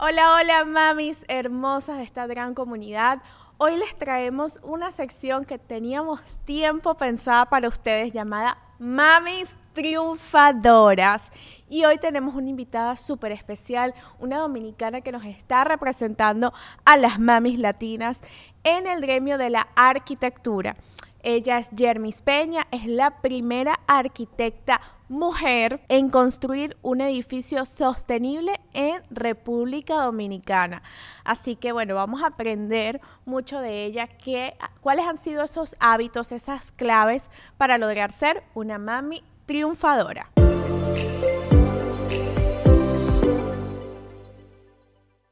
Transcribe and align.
Hola, 0.00 0.36
hola 0.36 0.64
mamis 0.64 1.24
hermosas 1.26 1.96
de 1.96 2.04
esta 2.04 2.28
gran 2.28 2.54
comunidad. 2.54 3.20
Hoy 3.56 3.76
les 3.78 3.98
traemos 3.98 4.60
una 4.62 4.92
sección 4.92 5.44
que 5.44 5.58
teníamos 5.58 6.20
tiempo 6.44 6.96
pensada 6.96 7.46
para 7.46 7.66
ustedes 7.66 8.12
llamada 8.12 8.58
Mamis 8.78 9.56
Triunfadoras. 9.72 11.30
Y 11.68 11.84
hoy 11.84 11.98
tenemos 11.98 12.36
una 12.36 12.48
invitada 12.48 12.94
súper 12.94 13.32
especial, 13.32 13.92
una 14.20 14.38
dominicana 14.38 15.00
que 15.00 15.10
nos 15.10 15.24
está 15.24 15.64
representando 15.64 16.52
a 16.84 16.96
las 16.96 17.18
mamis 17.18 17.58
latinas 17.58 18.20
en 18.62 18.86
el 18.86 19.00
gremio 19.00 19.36
de 19.36 19.50
la 19.50 19.66
arquitectura. 19.74 20.76
Ella 21.22 21.58
es 21.58 21.70
Jermis 21.76 22.22
Peña, 22.22 22.66
es 22.70 22.86
la 22.86 23.20
primera 23.20 23.80
arquitecta 23.86 24.80
mujer 25.08 25.80
en 25.88 26.10
construir 26.10 26.76
un 26.82 27.00
edificio 27.00 27.64
sostenible 27.64 28.52
en 28.72 29.02
República 29.10 30.02
Dominicana. 30.02 30.82
Así 31.24 31.56
que 31.56 31.72
bueno, 31.72 31.94
vamos 31.94 32.22
a 32.22 32.28
aprender 32.28 33.00
mucho 33.24 33.60
de 33.60 33.84
ella, 33.84 34.06
qué, 34.06 34.54
cuáles 34.80 35.06
han 35.06 35.18
sido 35.18 35.42
esos 35.42 35.76
hábitos, 35.80 36.32
esas 36.32 36.72
claves 36.72 37.30
para 37.56 37.78
lograr 37.78 38.12
ser 38.12 38.44
una 38.54 38.78
mami 38.78 39.22
triunfadora. 39.46 40.30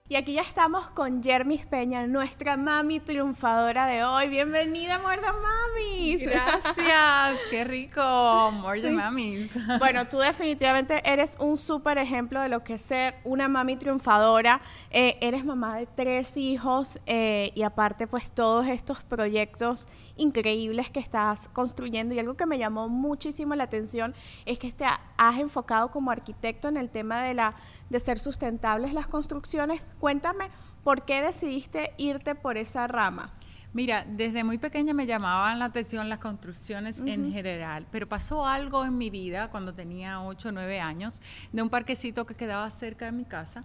Y 0.09 0.15
aquí 0.15 0.35
ya 0.35 0.43
estamos 0.43 0.89
con 0.91 1.21
Jermis 1.21 1.67
Peña, 1.67 2.07
nuestra 2.07 2.57
mami 2.57 3.01
triunfadora 3.01 3.87
de 3.87 4.05
hoy. 4.05 4.29
Bienvenida, 4.29 5.01
Muerda 5.01 5.33
Mamis. 5.33 6.23
Gracias, 6.23 7.39
qué 7.51 7.65
rico, 7.65 8.53
Muerda 8.53 8.89
Mamis. 8.93 9.51
Bueno, 9.81 10.07
tú 10.07 10.19
definitivamente 10.19 11.03
eres 11.05 11.37
un 11.41 11.57
súper 11.57 11.99
ejemplo 11.99 12.41
de 12.41 12.49
lo 12.49 12.63
que 12.63 12.75
es 12.75 12.83
ser 12.83 13.17
una 13.25 13.49
mami 13.49 13.75
triunfadora. 13.75 14.61
Eh, 14.93 15.19
eres 15.21 15.45
mamá 15.45 15.77
de 15.77 15.87
tres 15.87 16.37
hijos 16.37 17.01
eh, 17.07 17.51
y 17.57 17.63
aparte 17.63 18.07
pues 18.07 18.31
todos 18.31 18.69
estos 18.69 19.03
proyectos 19.03 19.89
increíbles 20.17 20.89
que 20.89 21.01
estás 21.01 21.49
construyendo. 21.49 22.15
Y 22.15 22.21
algo 22.21 22.35
que 22.35 22.47
me 22.47 22.59
llamó 22.59 22.89
muchísimo 22.89 23.57
la 23.57 23.65
atención 23.65 24.15
es 24.45 24.61
que 24.61 24.71
te 24.71 24.85
has 24.85 25.39
enfocado 25.41 25.91
como 25.91 26.13
arquitecto 26.13 26.69
en 26.69 26.77
el 26.77 26.91
tema 26.91 27.23
de, 27.23 27.35
la, 27.35 27.57
de 27.91 27.99
ser 27.99 28.21
sustentables 28.21 28.93
las 28.93 29.09
construcciones 29.09 29.96
Cuéntame, 30.01 30.51
¿por 30.85 31.05
qué 31.05 31.23
decidiste 31.23 31.93
irte 31.97 32.35
por 32.35 32.57
esa 32.57 32.87
rama? 32.87 33.33
Mira, 33.73 34.07
desde 34.09 34.43
muy 34.43 34.57
pequeña 34.57 34.95
me 34.95 35.05
llamaban 35.05 35.59
la 35.59 35.67
atención 35.67 36.09
las 36.09 36.19
construcciones 36.19 36.99
en 37.05 37.31
general, 37.31 37.87
pero 37.91 38.09
pasó 38.09 38.47
algo 38.47 38.85
en 38.85 38.97
mi 38.97 39.11
vida 39.11 39.49
cuando 39.51 39.75
tenía 39.75 40.23
8 40.23 40.49
o 40.49 40.53
9 40.53 40.81
años 40.81 41.21
de 41.53 41.61
un 41.61 41.69
parquecito 41.69 42.25
que 42.25 42.35
quedaba 42.35 42.71
cerca 42.71 43.05
de 43.05 43.13
mi 43.13 43.25
casa 43.25 43.65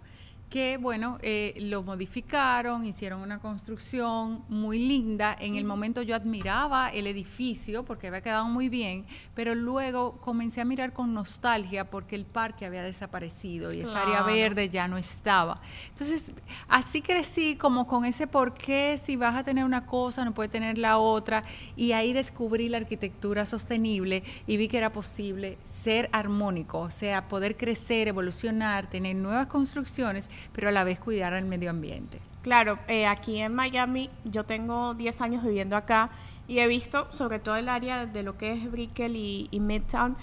que, 0.52 0.76
bueno, 0.76 1.18
eh, 1.22 1.54
lo 1.62 1.82
modificaron, 1.82 2.86
hicieron 2.86 3.22
una 3.22 3.40
construcción 3.40 4.44
muy 4.50 4.80
linda. 4.80 5.34
En 5.40 5.56
el 5.56 5.64
momento 5.64 6.02
yo 6.02 6.14
admiraba 6.14 6.90
el 6.90 7.08
edificio 7.08 7.86
porque 7.86 8.08
había 8.08 8.20
quedado 8.20 8.46
muy 8.46 8.68
bien, 8.68 9.06
pero 9.34 9.56
luego 9.56 10.18
comencé 10.18 10.60
a 10.60 10.66
mirar 10.66 10.92
con 10.92 11.14
nostalgia 11.14 11.90
porque 11.90 12.18
el 12.18 12.26
parque 12.26 12.66
había 12.66 12.84
desaparecido 12.84 13.72
y 13.72 13.80
esa 13.80 14.04
área 14.04 14.24
verde 14.24 14.70
ya 14.70 14.90
no 14.90 14.98
estaba. 14.98 15.62
Entonces, 15.88 16.34
así 16.68 17.02
crecí 17.02 17.56
como 17.56 17.88
con 17.88 18.04
ese 18.04 18.28
por 18.28 18.54
qué 18.54 19.00
si 19.02 19.16
vas 19.16 19.38
a 19.38 19.46
tener 19.46 19.64
una 19.64 19.86
cosa 19.86 20.26
no 20.26 20.34
puedes 20.34 20.52
tener 20.52 20.78
la 20.78 20.98
otra 20.98 21.46
y 21.78 21.94
ahí 21.94 22.12
descubrí 22.12 22.68
la 22.68 22.78
arquitectura 22.78 23.46
sostenible 23.46 24.24
y 24.48 24.58
vi 24.58 24.68
que 24.68 24.78
era 24.78 24.92
posible 24.92 25.58
ser 25.82 26.10
armónico, 26.12 26.80
o 26.80 26.92
sea, 26.92 27.30
poder 27.30 27.56
crecer, 27.56 28.10
evolucionar, 28.10 28.90
tener 28.90 29.16
nuevas 29.16 29.48
construcciones 29.48 30.30
pero 30.54 30.70
a 30.70 30.72
la 30.72 30.84
vez 30.84 31.00
cuidar 31.00 31.34
al 31.34 31.46
medio 31.46 31.70
ambiente. 31.70 32.20
Claro, 32.42 32.80
eh, 32.88 33.06
aquí 33.06 33.40
en 33.40 33.54
Miami 33.54 34.10
yo 34.26 34.46
tengo 34.46 34.96
10 34.96 35.22
años 35.22 35.44
viviendo 35.44 35.78
acá 35.78 36.10
y 36.48 36.60
he 36.60 36.68
visto 36.68 37.08
sobre 37.12 37.38
todo 37.38 37.56
el 37.56 37.70
área 37.70 38.08
de 38.08 38.24
lo 38.24 38.38
que 38.38 38.54
es 38.54 38.72
Brickell 38.72 39.16
y, 39.16 39.48
Midtown 39.60 40.18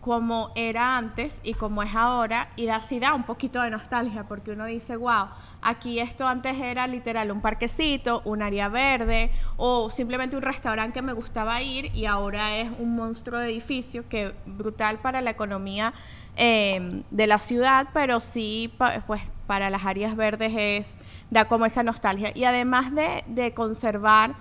como 0.00 0.50
era 0.56 0.96
antes 0.96 1.40
y 1.44 1.54
como 1.54 1.80
es 1.84 1.94
ahora, 1.94 2.48
y 2.56 2.66
da, 2.66 2.80
sí 2.80 2.98
da 2.98 3.14
un 3.14 3.22
poquito 3.22 3.62
de 3.62 3.70
nostalgia, 3.70 4.24
porque 4.24 4.50
uno 4.50 4.64
dice, 4.64 4.96
wow, 4.96 5.28
aquí 5.60 6.00
esto 6.00 6.26
antes 6.26 6.58
era 6.58 6.88
literal 6.88 7.30
un 7.30 7.40
parquecito, 7.40 8.20
un 8.24 8.42
área 8.42 8.68
verde, 8.68 9.30
o 9.56 9.90
simplemente 9.90 10.36
un 10.36 10.42
restaurante 10.42 10.94
que 10.94 11.02
me 11.02 11.12
gustaba 11.12 11.62
ir, 11.62 11.94
y 11.94 12.06
ahora 12.06 12.56
es 12.56 12.68
un 12.80 12.96
monstruo 12.96 13.38
de 13.38 13.50
edificio 13.50 14.08
que 14.08 14.34
brutal 14.44 14.98
para 14.98 15.20
la 15.20 15.30
economía 15.30 15.94
em, 16.34 17.04
de 17.12 17.26
la 17.28 17.38
ciudad, 17.38 17.86
pero 17.94 18.18
sí, 18.18 18.74
pues 19.06 19.22
para 19.46 19.70
las 19.70 19.84
áreas 19.84 20.16
verdes 20.16 20.52
es, 20.56 20.98
da 21.30 21.46
como 21.46 21.66
esa 21.66 21.82
nostalgia. 21.82 22.32
Y 22.34 22.44
además 22.44 22.94
de, 22.94 23.24
de 23.26 23.54
conservar 23.54 24.34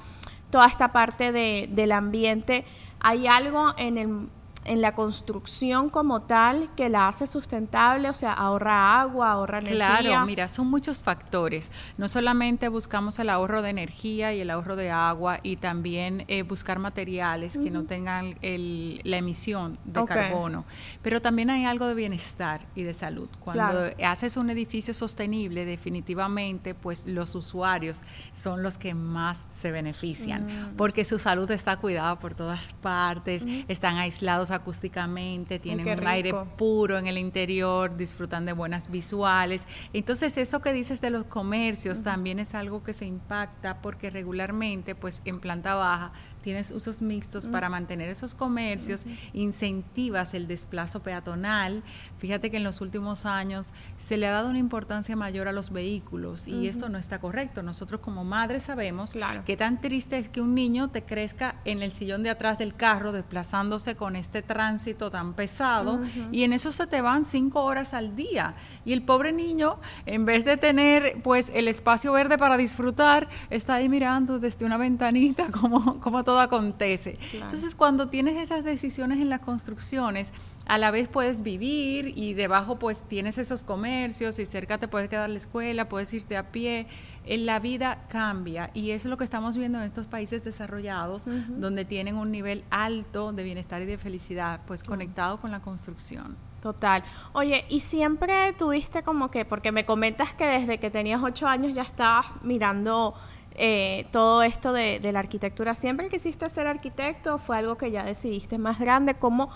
toda 0.50 0.67
esta 0.67 0.91
parte 0.91 1.31
de, 1.31 1.67
del 1.72 1.91
ambiente, 1.91 2.66
hay 3.00 3.28
algo 3.28 3.73
en 3.78 3.97
el 3.97 4.28
en 4.63 4.81
la 4.81 4.94
construcción 4.94 5.89
como 5.89 6.22
tal 6.22 6.69
que 6.75 6.89
la 6.89 7.07
hace 7.07 7.25
sustentable, 7.25 8.09
o 8.09 8.13
sea, 8.13 8.33
ahorra 8.33 9.01
agua, 9.01 9.31
ahorra 9.31 9.59
energía. 9.59 9.99
Claro, 9.99 10.25
mira, 10.25 10.47
son 10.47 10.67
muchos 10.67 11.01
factores. 11.01 11.72
No 11.97 12.07
solamente 12.07 12.67
buscamos 12.67 13.17
el 13.19 13.29
ahorro 13.29 13.61
de 13.61 13.72
energía 13.72 14.33
y 14.33 14.41
el 14.41 14.49
ahorro 14.49 14.75
de 14.75 14.91
agua 14.91 15.39
y 15.41 15.55
también 15.55 16.25
eh, 16.27 16.44
buscar 16.44 16.79
materiales 16.79 17.57
que 17.57 17.72
no 17.72 17.83
tengan 17.85 18.35
la 18.41 19.17
emisión 19.17 19.79
de 19.85 20.05
carbono, 20.05 20.66
pero 21.01 21.22
también 21.22 21.49
hay 21.49 21.66
algo 21.66 21.88
de 21.88 21.95
bienestar 21.95 22.61
y 22.75 22.83
de 22.83 22.93
salud. 22.93 23.29
Cuando 23.39 23.89
haces 24.05 24.38
un 24.38 24.49
edificio 24.49 24.93
sostenible, 24.93 25.66
definitivamente, 25.66 26.75
pues 26.75 27.07
los 27.07 27.35
usuarios 27.35 28.01
son 28.33 28.61
los 28.61 28.78
que 28.78 28.93
más 28.93 29.39
se 29.61 29.72
benefician, 29.72 30.45
mm. 30.45 30.75
porque 30.75 31.05
su 31.05 31.19
salud 31.19 31.49
está 31.51 31.77
cuidada 31.77 32.19
por 32.19 32.33
todas 32.33 32.73
partes, 32.73 33.45
están 33.67 33.97
aislados 33.97 34.51
acústicamente, 34.51 35.59
tienen 35.59 35.88
un 35.88 36.07
aire 36.07 36.33
puro 36.57 36.97
en 36.97 37.07
el 37.07 37.17
interior, 37.17 37.95
disfrutan 37.95 38.45
de 38.45 38.53
buenas 38.53 38.89
visuales. 38.89 39.63
Entonces, 39.94 40.38
eso 40.38 40.59
que 40.61 40.73
dices 40.73 41.01
de 41.01 41.09
los 41.09 41.25
comercios 41.25 42.03
también 42.03 42.39
es 42.39 42.55
algo 42.55 42.83
que 42.83 42.94
se 42.94 43.05
impacta 43.05 43.81
porque 43.81 44.09
regularmente, 44.09 44.95
pues 44.95 45.22
en 45.25 45.39
planta 45.39 45.75
baja, 45.75 46.11
tienes 46.41 46.72
usos 46.72 47.02
mixtos 47.02 47.47
para 47.47 47.69
mantener 47.69 48.09
esos 48.09 48.35
comercios, 48.35 49.02
incentivas 49.34 50.34
el 50.34 50.47
desplazo 50.47 51.02
peatonal. 51.02 51.84
Fíjate 52.18 52.52
que 52.52 52.57
en 52.57 52.63
los 52.63 52.81
últimos 52.81 53.25
años 53.25 53.74
se 53.97 54.18
le 54.18 54.28
ha 54.28 54.31
dado 54.31 54.50
una 54.50 54.59
importancia 54.59 55.16
mayor 55.16 55.47
a 55.47 55.52
los 55.52 55.72
vehículos 55.72 56.47
y 56.47 56.68
esto 56.68 56.90
no 56.90 56.97
está 56.97 57.19
correcto. 57.19 57.63
Nosotros 57.63 58.02
como 58.02 58.24
madres 58.24 58.63
sabemos 58.63 59.13
que 59.46 59.57
tan 59.57 59.81
triste 59.81 60.18
es 60.18 60.29
que 60.29 60.41
un 60.41 60.56
niño 60.56 60.90
te 60.90 61.03
crezca 61.03 61.56
en 61.66 61.81
el 61.81 61.91
sillón 61.91 62.24
de 62.24 62.29
atrás 62.29 62.58
del 62.58 62.75
carro 62.75 63.12
desplazándose 63.12 63.96
con 63.96 64.16
este 64.16 64.41
tránsito 64.41 65.12
tan 65.12 65.34
pesado 65.34 66.02
y 66.31 66.44
en 66.44 66.53
eso 66.53 66.72
se 66.72 66.88
te 66.88 67.02
van 67.02 67.25
cinco 67.25 67.63
horas 67.63 67.94
al 67.94 68.16
día. 68.16 68.53
Y 68.85 68.94
el 68.94 69.03
pobre 69.03 69.31
niño 69.31 69.79
en 70.06 70.25
vez 70.25 70.46
de 70.46 70.58
tener 70.58 71.22
pues 71.23 71.52
el 71.53 71.68
espacio 71.68 72.12
verde 72.13 72.38
para 72.38 72.58
disfrutar 72.58 73.28
está 73.50 73.75
ahí 73.75 73.90
mirando 73.90 74.40
desde 74.40 74.66
una 74.66 74.78
ventanita 74.78 75.52
como, 75.52 76.00
como 76.00 76.23
todo 76.23 76.30
acontece. 76.39 77.17
Entonces, 77.33 77.75
cuando 77.75 78.07
tienes 78.07 78.37
esas 78.37 78.63
decisiones 78.63 79.19
en 79.19 79.29
las 79.29 79.41
construcciones, 79.41 80.33
a 80.65 80.77
la 80.77 80.91
vez 80.91 81.07
puedes 81.07 81.41
vivir 81.41 82.13
y 82.15 82.33
debajo 82.33 82.77
pues 82.77 83.01
tienes 83.01 83.37
esos 83.37 83.63
comercios 83.63 84.39
y 84.39 84.45
cerca 84.45 84.77
te 84.77 84.87
puedes 84.87 85.09
quedar 85.09 85.29
la 85.29 85.37
escuela, 85.37 85.89
puedes 85.89 86.13
irte 86.13 86.37
a 86.37 86.51
pie. 86.51 86.87
En 87.25 87.45
la 87.45 87.59
vida 87.59 88.05
cambia 88.09 88.71
y 88.73 88.91
es 88.91 89.05
lo 89.05 89.17
que 89.17 89.23
estamos 89.23 89.57
viendo 89.57 89.79
en 89.79 89.83
estos 89.83 90.05
países 90.07 90.43
desarrollados 90.43 91.25
donde 91.49 91.85
tienen 91.85 92.15
un 92.15 92.31
nivel 92.31 92.63
alto 92.69 93.31
de 93.31 93.43
bienestar 93.43 93.81
y 93.81 93.85
de 93.85 93.97
felicidad, 93.97 94.61
pues 94.65 94.83
conectado 94.83 95.39
con 95.39 95.51
la 95.51 95.61
construcción. 95.61 96.37
Total. 96.61 97.03
Oye, 97.33 97.65
¿y 97.69 97.79
siempre 97.79 98.53
tuviste 98.53 99.01
como 99.01 99.31
que, 99.31 99.45
porque 99.45 99.71
me 99.71 99.85
comentas 99.85 100.33
que 100.33 100.45
desde 100.45 100.79
que 100.79 100.91
tenías 100.91 101.21
ocho 101.23 101.47
años 101.47 101.73
ya 101.73 101.81
estabas 101.81 102.27
mirando 102.43 103.16
eh, 103.55 104.05
todo 104.11 104.43
esto 104.43 104.73
de, 104.73 104.99
la 105.11 105.19
arquitectura? 105.19 105.75
¿Siempre 105.75 106.07
quisiste 106.07 106.47
ser 106.49 106.67
arquitecto 106.67 107.37
fue 107.37 107.57
algo 107.57 107.77
que 107.77 107.91
ya 107.91 108.03
decidiste 108.03 108.57
más 108.57 108.79
grande? 108.79 109.15
¿Cómo, 109.15 109.49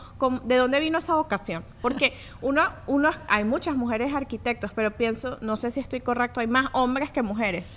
de 0.43 0.57
dónde 0.57 0.79
vino 0.79 0.97
esa 0.97 1.15
vocación? 1.15 1.63
Porque 1.81 2.13
uno, 2.41 2.63
uno, 2.87 3.09
hay 3.27 3.43
muchas 3.43 3.75
mujeres 3.75 4.13
arquitectos, 4.13 4.71
pero 4.73 4.91
pienso, 4.91 5.37
no 5.41 5.57
sé 5.57 5.71
si 5.71 5.79
estoy 5.79 6.01
correcto, 6.01 6.39
hay 6.39 6.47
más 6.47 6.69
hombres 6.73 7.11
que 7.11 7.21
mujeres. 7.21 7.71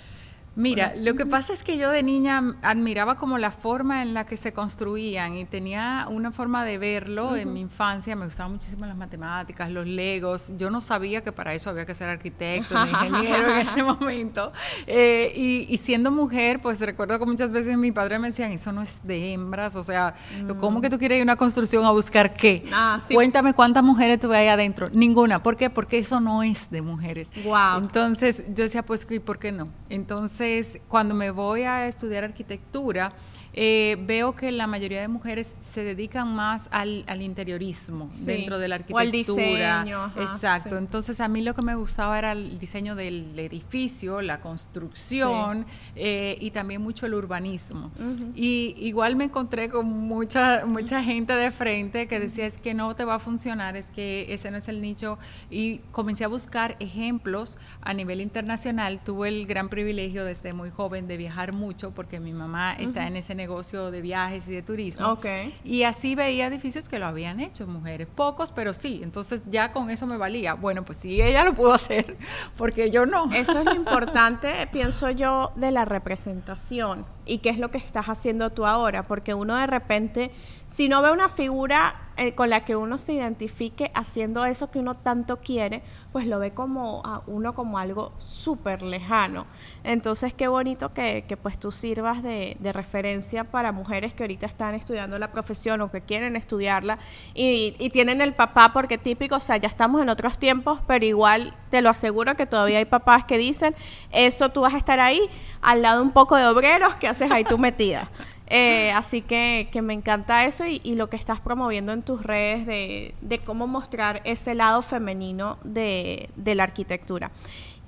Mira, 0.59 0.93
lo 0.97 1.15
que 1.15 1.25
pasa 1.25 1.53
es 1.53 1.63
que 1.63 1.77
yo 1.77 1.89
de 1.89 2.03
niña 2.03 2.55
admiraba 2.61 3.15
como 3.15 3.37
la 3.37 3.51
forma 3.51 4.01
en 4.01 4.13
la 4.13 4.25
que 4.25 4.35
se 4.35 4.51
construían 4.51 5.37
y 5.37 5.45
tenía 5.45 6.05
una 6.09 6.33
forma 6.33 6.65
de 6.65 6.77
verlo 6.77 7.37
en 7.37 7.53
mi 7.53 7.61
infancia. 7.61 8.13
Me 8.17 8.25
gustaban 8.25 8.51
muchísimo 8.51 8.85
las 8.85 8.97
matemáticas, 8.97 9.71
los 9.71 9.87
legos. 9.87 10.51
Yo 10.57 10.69
no 10.69 10.81
sabía 10.81 11.21
que 11.21 11.31
para 11.31 11.53
eso 11.53 11.69
había 11.69 11.85
que 11.85 11.95
ser 11.95 12.09
arquitecto 12.09 12.75
ni 12.83 12.91
ingeniero 12.91 13.53
en 13.53 13.59
ese 13.59 13.83
momento. 13.83 14.51
Eh, 14.85 15.67
y, 15.69 15.77
siendo 15.77 16.11
mujer, 16.11 16.59
pues 16.59 16.81
recuerdo 16.81 17.17
que 17.19 17.25
muchas 17.25 17.53
veces 17.53 17.77
mi 17.77 17.93
padre 17.93 18.19
me 18.19 18.27
decían, 18.27 18.51
eso 18.51 18.73
no 18.73 18.81
es 18.81 18.99
de 19.03 19.31
hembras, 19.31 19.77
o 19.77 19.83
sea, 19.83 20.13
¿cómo 20.59 20.81
que 20.81 20.89
tú 20.89 20.99
quieres 20.99 21.15
ir 21.15 21.21
a 21.21 21.23
una 21.23 21.35
construcción 21.37 21.85
a 21.85 21.91
buscar 21.91 22.33
qué? 22.33 22.65
Ah, 22.73 22.97
Cuéntame 23.13 23.53
cuántas 23.53 23.81
mujeres 23.81 24.19
tuve 24.19 24.35
ahí 24.35 24.49
adentro. 24.49 24.89
Ninguna. 24.89 25.41
¿Por 25.41 25.55
qué? 25.55 25.69
Porque 25.69 25.99
eso 25.99 26.19
no 26.19 26.43
es 26.43 26.69
de 26.69 26.81
mujeres. 26.81 27.29
Wow. 27.45 27.77
Entonces 27.81 28.43
yo 28.49 28.65
decía, 28.65 28.83
pues, 28.83 29.07
¿y 29.09 29.19
por 29.19 29.39
qué 29.39 29.53
no? 29.53 29.69
Entonces, 29.89 30.48
cuando 30.87 31.15
me 31.15 31.31
voy 31.31 31.63
a 31.63 31.87
estudiar 31.87 32.23
arquitectura, 32.23 33.11
eh, 33.53 33.97
veo 34.05 34.35
que 34.35 34.51
la 34.51 34.67
mayoría 34.67 35.01
de 35.01 35.07
mujeres 35.07 35.51
se 35.71 35.83
dedican 35.83 36.33
más 36.33 36.67
al, 36.71 37.03
interiorismo 37.21 38.09
dentro 38.21 38.57
de 38.57 38.67
la 38.67 38.75
arquitectura. 38.75 39.03
O 39.03 39.05
al 39.05 39.11
diseño. 39.11 40.11
Exacto. 40.17 40.77
Entonces 40.77 41.19
a 41.19 41.27
mí 41.27 41.41
lo 41.41 41.53
que 41.53 41.61
me 41.61 41.75
gustaba 41.75 42.17
era 42.17 42.31
el 42.31 42.57
diseño 42.57 42.95
del 42.95 43.37
edificio, 43.37 44.21
la 44.21 44.39
construcción 44.39 45.65
eh, 45.95 46.37
y 46.39 46.51
también 46.51 46.81
mucho 46.81 47.05
el 47.05 47.13
urbanismo. 47.13 47.91
Y 48.35 48.75
igual 48.77 49.15
me 49.15 49.25
encontré 49.25 49.69
con 49.69 49.87
mucha, 49.87 50.65
mucha 50.65 51.03
gente 51.03 51.33
de 51.33 51.51
frente 51.51 52.07
que 52.07 52.19
decía 52.19 52.45
es 52.45 52.57
que 52.57 52.73
no 52.73 52.95
te 52.95 53.03
va 53.03 53.15
a 53.15 53.19
funcionar, 53.19 53.75
es 53.75 53.85
que 53.87 54.33
ese 54.33 54.51
no 54.51 54.57
es 54.57 54.67
el 54.69 54.81
nicho. 54.81 55.17
Y 55.49 55.79
comencé 55.91 56.23
a 56.23 56.27
buscar 56.27 56.77
ejemplos 56.79 57.59
a 57.81 57.93
nivel 57.93 58.21
internacional. 58.21 59.01
Tuve 59.03 59.27
el 59.27 59.45
gran 59.45 59.69
privilegio 59.69 60.23
desde 60.25 60.53
muy 60.53 60.69
joven 60.69 61.07
de 61.07 61.17
viajar 61.17 61.51
mucho 61.51 61.91
porque 61.91 62.19
mi 62.19 62.33
mamá 62.33 62.73
está 62.73 63.05
en 63.07 63.17
ese 63.17 63.35
negocio 63.35 63.48
de 63.49 64.01
viajes 64.01 64.47
y 64.47 64.51
de 64.51 64.61
turismo. 64.61 65.07
Okay. 65.13 65.57
Y 65.63 65.83
así 65.83 66.15
veía 66.15 66.47
edificios 66.47 66.87
que 66.87 66.99
lo 66.99 67.07
habían 67.07 67.39
hecho 67.39 67.65
mujeres, 67.67 68.07
pocos, 68.07 68.51
pero 68.51 68.73
sí. 68.73 69.01
Entonces 69.03 69.41
ya 69.49 69.71
con 69.71 69.89
eso 69.89 70.05
me 70.05 70.17
valía. 70.17 70.53
Bueno, 70.53 70.85
pues 70.85 70.99
sí, 70.99 71.21
ella 71.21 71.43
lo 71.43 71.53
pudo 71.53 71.73
hacer, 71.79 72.17
porque 72.57 72.91
yo 72.91 73.05
no. 73.05 73.31
Eso 73.33 73.59
es 73.59 73.65
lo 73.65 73.73
importante, 73.75 74.67
pienso 74.71 75.09
yo, 75.09 75.51
de 75.55 75.71
la 75.71 75.85
representación 75.85 77.05
y 77.25 77.39
qué 77.39 77.49
es 77.49 77.59
lo 77.59 77.69
que 77.69 77.77
estás 77.77 78.07
haciendo 78.07 78.49
tú 78.51 78.65
ahora, 78.65 79.03
porque 79.03 79.33
uno 79.33 79.55
de 79.55 79.67
repente, 79.67 80.31
si 80.67 80.89
no 80.89 81.01
ve 81.01 81.11
una 81.11 81.29
figura 81.29 82.08
con 82.35 82.49
la 82.49 82.61
que 82.61 82.75
uno 82.75 82.97
se 82.97 83.13
identifique 83.13 83.91
haciendo 83.93 84.45
eso 84.45 84.69
que 84.69 84.79
uno 84.79 84.95
tanto 84.95 85.37
quiere, 85.37 85.81
pues 86.11 86.25
lo 86.25 86.39
ve 86.39 86.51
como 86.51 87.01
a 87.05 87.21
uno 87.27 87.53
como 87.53 87.77
algo 87.77 88.11
súper 88.17 88.81
lejano. 88.81 89.45
Entonces, 89.83 90.33
qué 90.33 90.47
bonito 90.47 90.93
que, 90.93 91.37
pues 91.41 91.57
tú 91.57 91.71
sirvas 91.71 92.21
de, 92.23 92.57
referencia 92.73 93.45
para 93.45 93.71
mujeres 93.71 94.13
que 94.13 94.23
ahorita 94.23 94.45
están 94.45 94.75
estudiando 94.75 95.17
la 95.17 95.31
profesión 95.31 95.81
o 95.81 95.89
que 95.89 96.01
quieren 96.01 96.35
estudiarla 96.35 96.99
y, 97.33 97.89
tienen 97.89 98.21
el 98.21 98.33
papá, 98.33 98.71
porque 98.71 98.97
típico, 98.97 99.35
o 99.35 99.39
sea, 99.39 99.57
ya 99.57 99.67
estamos 99.67 100.01
en 100.01 100.09
otros 100.09 100.37
tiempos, 100.37 100.79
pero 100.85 101.05
igual 101.05 101.55
te 101.71 101.81
lo 101.81 101.89
aseguro 101.89 102.35
que 102.35 102.45
todavía 102.45 102.77
hay 102.77 102.85
papás 102.85 103.25
que 103.25 103.37
dicen, 103.37 103.75
eso 104.11 104.49
tú 104.49 104.61
vas 104.61 104.73
a 104.73 104.77
estar 104.77 104.99
ahí 104.99 105.27
al 105.61 105.81
lado 105.81 106.01
un 106.01 106.11
poco 106.11 106.35
de 106.35 106.45
obreros 106.45 106.95
que 106.95 107.07
haces 107.07 107.31
ahí 107.31 107.43
tú 107.43 107.57
metida. 107.57 108.09
Eh, 108.51 108.91
así 108.91 109.21
que, 109.21 109.69
que, 109.71 109.83
me 109.83 109.93
encanta 109.93 110.45
eso 110.45 110.65
y, 110.65 110.95
lo 110.95 111.07
que 111.07 111.17
estás 111.17 111.39
promoviendo 111.39 111.91
en 111.91 112.01
tus 112.01 112.23
redes 112.23 112.65
de, 112.65 113.13
de 113.21 113.39
cómo 113.39 113.67
mostrar 113.67 114.21
ese 114.23 114.55
lado 114.55 114.81
femenino 114.81 115.59
de, 115.63 116.29
de, 116.35 116.55
la 116.55 116.63
arquitectura. 116.63 117.31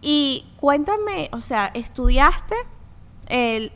Y 0.02 0.46
cuéntame, 0.58 1.30
o 1.32 1.42
sea, 1.42 1.72
estudiaste 1.74 2.56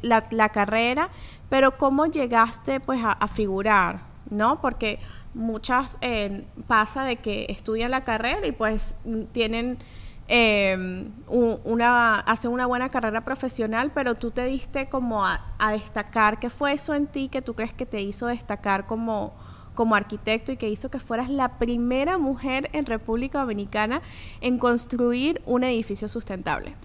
la, 0.01 0.25
la, 0.29 0.49
carrera, 0.49 1.09
pero 1.49 1.77
cómo 1.77 2.05
llegaste 2.05 2.79
pues 2.79 3.01
a, 3.03 3.27
figurar, 3.27 4.01
¿no? 4.29 4.61
Porque 4.61 4.99
muchas 5.33 5.97
eh, 6.01 6.45
pasa 6.67 7.03
de 7.03 7.17
que 7.17 7.45
estudian 7.49 7.91
la 7.91 8.03
carrera 8.03 8.45
y 8.45 8.51
pues 8.51 8.95
tienen 9.31 9.79
eh, 10.27 11.07
una, 11.27 12.19
hacen 12.19 12.51
una 12.51 12.65
buena 12.65 12.89
carrera 12.89 13.21
profesional, 13.21 13.91
pero 13.93 14.15
tú 14.15 14.31
te 14.31 14.45
diste 14.45 14.87
como 14.87 15.23
a, 15.25 15.41
destacar, 15.71 16.39
¿qué 16.39 16.49
fue 16.49 16.73
eso 16.73 16.93
en 16.93 17.07
ti 17.07 17.29
que 17.29 17.41
tú 17.41 17.53
crees 17.53 17.73
que 17.73 17.85
te 17.85 18.01
hizo 18.01 18.27
destacar 18.27 18.87
como, 18.87 19.33
como 19.75 19.95
arquitecto 19.95 20.51
y 20.51 20.57
que 20.57 20.69
hizo 20.69 20.89
que 20.89 20.99
fueras 20.99 21.29
la 21.29 21.57
primera 21.57 22.17
mujer 22.17 22.69
en 22.73 22.85
República 22.85 23.39
Dominicana 23.39 24.01
en 24.41 24.57
construir 24.57 25.41
un 25.45 25.63
edificio 25.63 26.07
sustentable? 26.07 26.75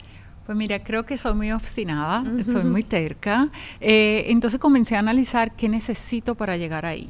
Pues 0.51 0.59
mira, 0.59 0.83
creo 0.83 1.07
que 1.07 1.17
soy 1.17 1.35
muy 1.35 1.53
obstinada, 1.53 2.25
soy 2.45 2.65
muy 2.65 2.83
terca. 2.83 3.51
Eh, 3.81 4.25
entonces 4.31 4.59
comencé 4.59 4.97
a 4.97 4.99
analizar 4.99 5.55
qué 5.55 5.69
necesito 5.69 6.35
para 6.35 6.57
llegar 6.57 6.87
ahí. 6.87 7.09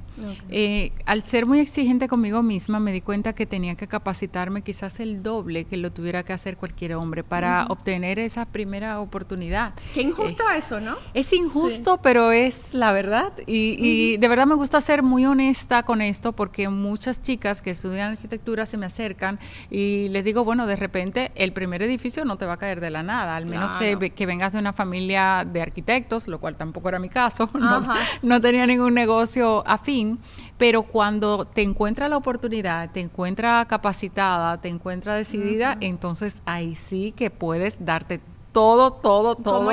Eh, 0.50 0.92
al 1.06 1.22
ser 1.22 1.46
muy 1.46 1.58
exigente 1.58 2.06
conmigo 2.06 2.42
misma, 2.42 2.80
me 2.80 2.92
di 2.92 3.00
cuenta 3.00 3.32
que 3.32 3.46
tenía 3.46 3.76
que 3.76 3.86
capacitarme 3.86 4.60
quizás 4.60 5.00
el 5.00 5.22
doble 5.22 5.64
que 5.64 5.78
lo 5.78 5.90
tuviera 5.90 6.22
que 6.22 6.34
hacer 6.34 6.58
cualquier 6.58 6.96
hombre 6.96 7.24
para 7.24 7.64
obtener 7.70 8.18
esa 8.18 8.44
primera 8.44 9.00
oportunidad. 9.00 9.72
Qué 9.94 10.02
injusto 10.02 10.42
eh, 10.50 10.58
eso, 10.58 10.78
¿no? 10.78 10.98
Es 11.14 11.32
injusto, 11.32 11.98
pero 12.02 12.32
es 12.32 12.74
la 12.74 12.92
verdad. 12.92 13.32
Y, 13.46 13.78
y, 13.78 14.16
de 14.18 14.28
verdad 14.28 14.44
me 14.44 14.54
gusta 14.54 14.82
ser 14.82 15.02
muy 15.02 15.24
honesta 15.24 15.82
con 15.84 16.02
esto 16.02 16.32
porque 16.32 16.68
muchas 16.68 17.22
chicas 17.22 17.62
que 17.62 17.70
estudian 17.70 18.12
arquitectura 18.12 18.66
se 18.66 18.76
me 18.76 18.84
acercan 18.84 19.38
y 19.70 20.10
les 20.10 20.26
digo, 20.26 20.44
bueno, 20.44 20.66
de 20.66 20.76
repente 20.76 21.32
el 21.36 21.54
primer 21.54 21.82
edificio 21.82 22.26
no 22.26 22.36
te 22.36 22.44
va 22.44 22.52
a 22.52 22.58
caer 22.58 22.82
de 22.82 22.90
la 22.90 23.02
nada 23.02 23.29
al 23.36 23.46
menos 23.46 23.74
que, 23.74 24.10
que, 24.10 24.26
vengas 24.26 24.52
de 24.52 24.58
una 24.58 24.72
familia 24.72 25.46
de 25.50 25.62
arquitectos, 25.62 26.28
lo 26.28 26.38
cual 26.38 26.56
tampoco 26.56 26.88
era 26.88 26.98
mi 26.98 27.08
caso, 27.08 27.48
no, 28.22 28.40
tenía 28.40 28.66
ningún 28.66 28.94
negocio 28.94 29.66
afín, 29.66 30.18
pero 30.58 30.82
cuando 30.82 31.44
te 31.44 31.62
encuentra 31.62 32.08
la 32.08 32.16
oportunidad, 32.16 32.90
te 32.90 33.00
encuentra 33.00 33.64
capacitada, 33.66 34.60
te 34.60 34.68
encuentra 34.68 35.14
decidida, 35.14 35.76
entonces 35.80 36.42
ahí 36.44 36.74
sí 36.74 37.12
que 37.12 37.30
puedes 37.30 37.84
darte 37.84 38.20
todo, 38.52 38.92
todo, 38.92 39.36
todo 39.36 39.70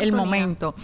el 0.00 0.12
momento. 0.12 0.74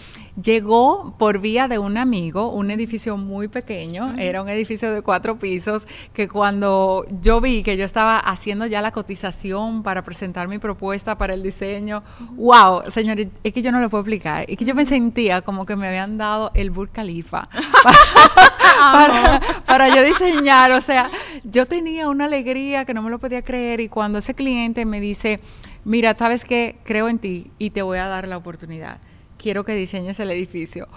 Llegó 0.41 1.15
por 1.19 1.39
vía 1.39 1.67
de 1.67 1.77
un 1.77 1.97
amigo, 1.97 2.49
un 2.49 2.71
edificio 2.71 3.17
muy 3.17 3.47
pequeño, 3.47 4.15
era 4.17 4.41
un 4.41 4.49
edificio 4.49 4.91
de 4.91 5.03
cuatro 5.03 5.37
pisos, 5.37 5.87
que 6.13 6.27
cuando 6.27 7.05
yo 7.21 7.39
vi 7.39 7.61
que 7.61 7.77
yo 7.77 7.85
estaba 7.85 8.17
haciendo 8.17 8.65
ya 8.65 8.81
la 8.81 8.91
cotización 8.91 9.83
para 9.83 10.01
presentar 10.01 10.47
mi 10.47 10.57
propuesta 10.57 11.17
para 11.17 11.35
el 11.35 11.43
diseño, 11.43 12.03
wow, 12.31 12.89
señores, 12.89 13.27
es 13.43 13.53
que 13.53 13.61
yo 13.61 13.71
no 13.71 13.79
lo 13.79 13.89
puedo 13.91 14.01
explicar, 14.01 14.45
es 14.47 14.57
que 14.57 14.65
yo 14.65 14.73
me 14.73 14.85
sentía 14.85 15.43
como 15.43 15.67
que 15.67 15.75
me 15.75 15.87
habían 15.87 16.17
dado 16.17 16.49
el 16.55 16.71
Burj 16.71 16.91
Khalifa 16.91 17.47
para, 18.91 19.39
para 19.67 19.95
yo 19.95 20.03
diseñar, 20.03 20.71
o 20.71 20.81
sea, 20.81 21.11
yo 21.43 21.67
tenía 21.67 22.09
una 22.09 22.25
alegría 22.25 22.85
que 22.85 22.95
no 22.95 23.03
me 23.03 23.11
lo 23.11 23.19
podía 23.19 23.43
creer 23.43 23.81
y 23.81 23.89
cuando 23.89 24.17
ese 24.17 24.33
cliente 24.33 24.85
me 24.85 24.99
dice, 24.99 25.39
mira, 25.85 26.15
¿sabes 26.15 26.45
qué? 26.45 26.79
Creo 26.83 27.09
en 27.09 27.19
ti 27.19 27.51
y 27.59 27.71
te 27.71 27.81
voy 27.81 27.97
a 27.97 28.07
dar 28.07 28.27
la 28.27 28.37
oportunidad 28.37 28.99
quiero 29.43 29.65
que 29.65 29.75
diseñes 29.75 30.19
el 30.21 30.31
edificio. 30.31 30.87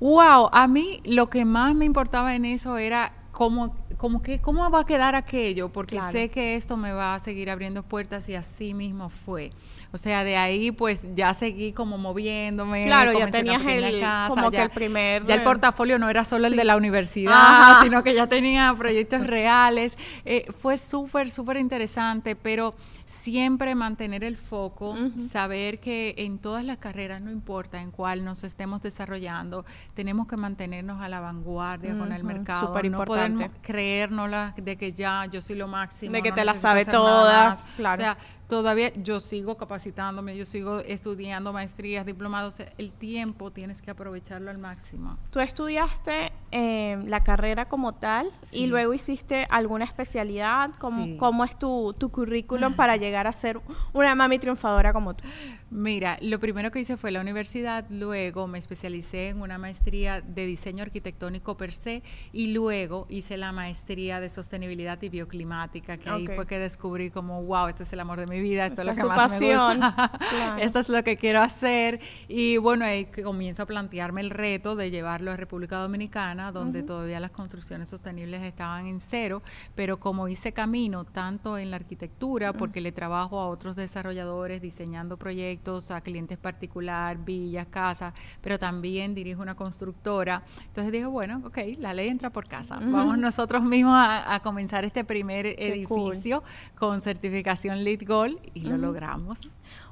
Wow, 0.00 0.48
a 0.50 0.66
mí 0.66 1.00
lo 1.04 1.28
que 1.28 1.44
más 1.44 1.74
me 1.74 1.84
importaba 1.84 2.34
en 2.34 2.46
eso 2.46 2.78
era 2.78 3.12
cómo, 3.32 3.76
cómo, 3.98 4.22
que, 4.22 4.40
cómo 4.40 4.68
va 4.70 4.80
a 4.80 4.86
quedar 4.86 5.14
aquello, 5.14 5.68
porque 5.68 6.00
sé 6.10 6.30
que 6.30 6.56
esto 6.56 6.76
me 6.76 6.92
va 6.92 7.14
a 7.14 7.18
seguir 7.18 7.50
abriendo 7.50 7.82
puertas 7.82 8.28
y 8.28 8.34
así 8.34 8.72
mismo 8.72 9.10
fue. 9.10 9.50
O 9.92 9.98
sea, 9.98 10.24
de 10.24 10.36
ahí 10.36 10.72
pues 10.72 11.06
ya 11.14 11.34
seguí 11.34 11.72
como 11.72 11.98
moviéndome. 11.98 12.86
Claro, 12.86 13.12
ya 13.12 13.26
tenías 13.30 13.62
el, 13.66 14.02
como 14.28 14.50
que 14.50 14.62
el 14.62 14.70
primer... 14.70 15.26
Ya 15.26 15.34
el 15.34 15.42
portafolio 15.42 15.98
no 15.98 16.08
era 16.08 16.24
solo 16.24 16.46
el 16.46 16.56
de 16.56 16.64
la 16.64 16.76
universidad, 16.76 17.82
sino 17.82 18.02
que 18.02 18.14
ya 18.14 18.26
tenía 18.26 18.74
proyectos 18.76 19.26
reales. 19.26 19.98
Eh, 20.24 20.46
fue 20.60 20.78
súper, 20.78 21.30
súper 21.30 21.58
interesante, 21.58 22.36
pero 22.36 22.74
siempre 23.04 23.74
mantener 23.74 24.24
el 24.24 24.36
foco, 24.36 24.96
saber 25.30 25.78
que 25.78 26.14
en 26.16 26.38
todas 26.38 26.64
las 26.64 26.78
carreras, 26.78 27.20
no 27.20 27.30
importa 27.30 27.80
en 27.80 27.90
cuál 27.90 28.24
nos 28.24 28.44
estemos 28.44 28.82
desarrollando, 28.82 29.64
tenemos 29.94 30.26
que 30.26 30.36
mantenernos 30.36 31.02
a 31.02 31.08
la 31.08 31.20
vanguardia 31.20 31.96
con 31.96 32.12
el 32.12 32.24
mercado. 32.24 32.68
Súper 32.68 32.86
importante. 32.86 33.30
No 33.30 33.36
podemos 33.38 33.58
creernos 33.62 34.30
de 34.56 34.76
que 34.76 34.92
ya 34.92 35.26
yo 35.26 35.42
soy 35.42 35.56
lo 35.56 35.68
máximo. 35.68 36.12
De 36.12 36.22
que 36.22 36.32
te 36.32 36.44
la 36.44 36.56
sabe 36.56 36.84
todas, 36.84 37.74
claro. 37.76 38.00
O 38.00 38.04
sea, 38.04 38.16
todavía 38.52 38.92
yo 38.96 39.18
sigo 39.18 39.56
capacitándome, 39.56 40.36
yo 40.36 40.44
sigo 40.44 40.80
estudiando 40.80 41.54
maestrías, 41.54 42.04
diplomados. 42.04 42.58
El 42.76 42.92
tiempo 42.92 43.50
tienes 43.50 43.80
que 43.80 43.90
aprovecharlo 43.90 44.50
al 44.50 44.58
máximo. 44.58 45.16
Tú 45.30 45.40
estudiaste 45.40 46.32
eh, 46.50 47.02
la 47.06 47.24
carrera 47.24 47.64
como 47.66 47.94
tal 47.94 48.30
y 48.50 48.66
luego 48.66 48.92
hiciste 48.92 49.46
alguna 49.48 49.86
especialidad. 49.86 50.72
¿Cómo, 50.78 51.16
cómo 51.16 51.44
es 51.44 51.58
tu, 51.58 51.94
tu 51.98 52.10
currículum 52.10 52.74
para 52.74 52.98
llegar 52.98 53.26
a 53.26 53.32
ser 53.32 53.58
una 53.94 54.14
mami 54.14 54.38
triunfadora 54.38 54.92
como 54.92 55.14
tú? 55.14 55.24
Mira, 55.72 56.18
lo 56.20 56.38
primero 56.38 56.70
que 56.70 56.80
hice 56.80 56.98
fue 56.98 57.10
la 57.12 57.22
universidad, 57.22 57.86
luego 57.88 58.46
me 58.46 58.58
especialicé 58.58 59.30
en 59.30 59.40
una 59.40 59.56
maestría 59.56 60.20
de 60.20 60.44
diseño 60.44 60.82
arquitectónico 60.82 61.56
per 61.56 61.72
se 61.72 62.02
y 62.30 62.48
luego 62.48 63.06
hice 63.08 63.38
la 63.38 63.52
maestría 63.52 64.20
de 64.20 64.28
sostenibilidad 64.28 65.00
y 65.00 65.08
bioclimática, 65.08 65.96
que 65.96 66.10
ahí 66.10 66.26
fue 66.26 66.46
que 66.46 66.58
descubrí 66.58 67.10
como, 67.10 67.42
wow, 67.44 67.68
este 67.68 67.84
es 67.84 67.92
el 67.94 68.00
amor 68.00 68.20
de 68.20 68.26
mi 68.26 68.38
vida, 68.42 68.66
esto 68.66 68.82
es 68.82 68.86
lo 68.86 68.94
que 68.94 69.04
más 69.04 69.40
me 69.40 69.56
gusta, 69.56 70.12
esto 70.60 70.80
es 70.80 70.90
lo 70.90 71.02
que 71.02 71.16
quiero 71.16 71.40
hacer. 71.40 72.00
Y 72.28 72.58
bueno, 72.58 72.84
ahí 72.84 73.06
comienzo 73.06 73.62
a 73.62 73.66
plantearme 73.66 74.20
el 74.20 74.28
reto 74.28 74.76
de 74.76 74.90
llevarlo 74.90 75.30
a 75.30 75.38
República 75.38 75.78
Dominicana, 75.78 76.52
donde 76.52 76.82
todavía 76.82 77.18
las 77.18 77.30
construcciones 77.30 77.88
sostenibles 77.88 78.42
estaban 78.42 78.88
en 78.88 79.00
cero, 79.00 79.42
pero 79.74 79.98
como 79.98 80.28
hice 80.28 80.52
camino 80.52 81.06
tanto 81.06 81.56
en 81.56 81.70
la 81.70 81.76
arquitectura, 81.76 82.52
porque 82.52 82.82
le 82.82 82.92
trabajo 82.92 83.40
a 83.40 83.48
otros 83.48 83.74
desarrolladores 83.74 84.60
diseñando 84.60 85.16
proyectos, 85.16 85.61
a 85.90 86.00
clientes 86.00 86.38
particular, 86.38 87.16
villas, 87.18 87.66
casas, 87.68 88.12
pero 88.40 88.58
también 88.58 89.14
dirijo 89.14 89.42
una 89.42 89.54
constructora. 89.54 90.42
Entonces 90.66 90.92
dije, 90.92 91.06
bueno, 91.06 91.40
ok, 91.44 91.58
la 91.78 91.94
ley 91.94 92.08
entra 92.08 92.30
por 92.30 92.48
casa. 92.48 92.80
Vamos 92.82 93.16
nosotros 93.16 93.62
mismos 93.62 93.94
a, 93.96 94.40
comenzar 94.42 94.84
este 94.84 95.04
primer 95.04 95.46
edificio 95.46 96.42
con 96.76 97.00
certificación 97.00 97.84
LEED 97.84 98.02
Gold 98.06 98.38
y 98.54 98.62
lo 98.62 98.76
logramos. 98.76 99.38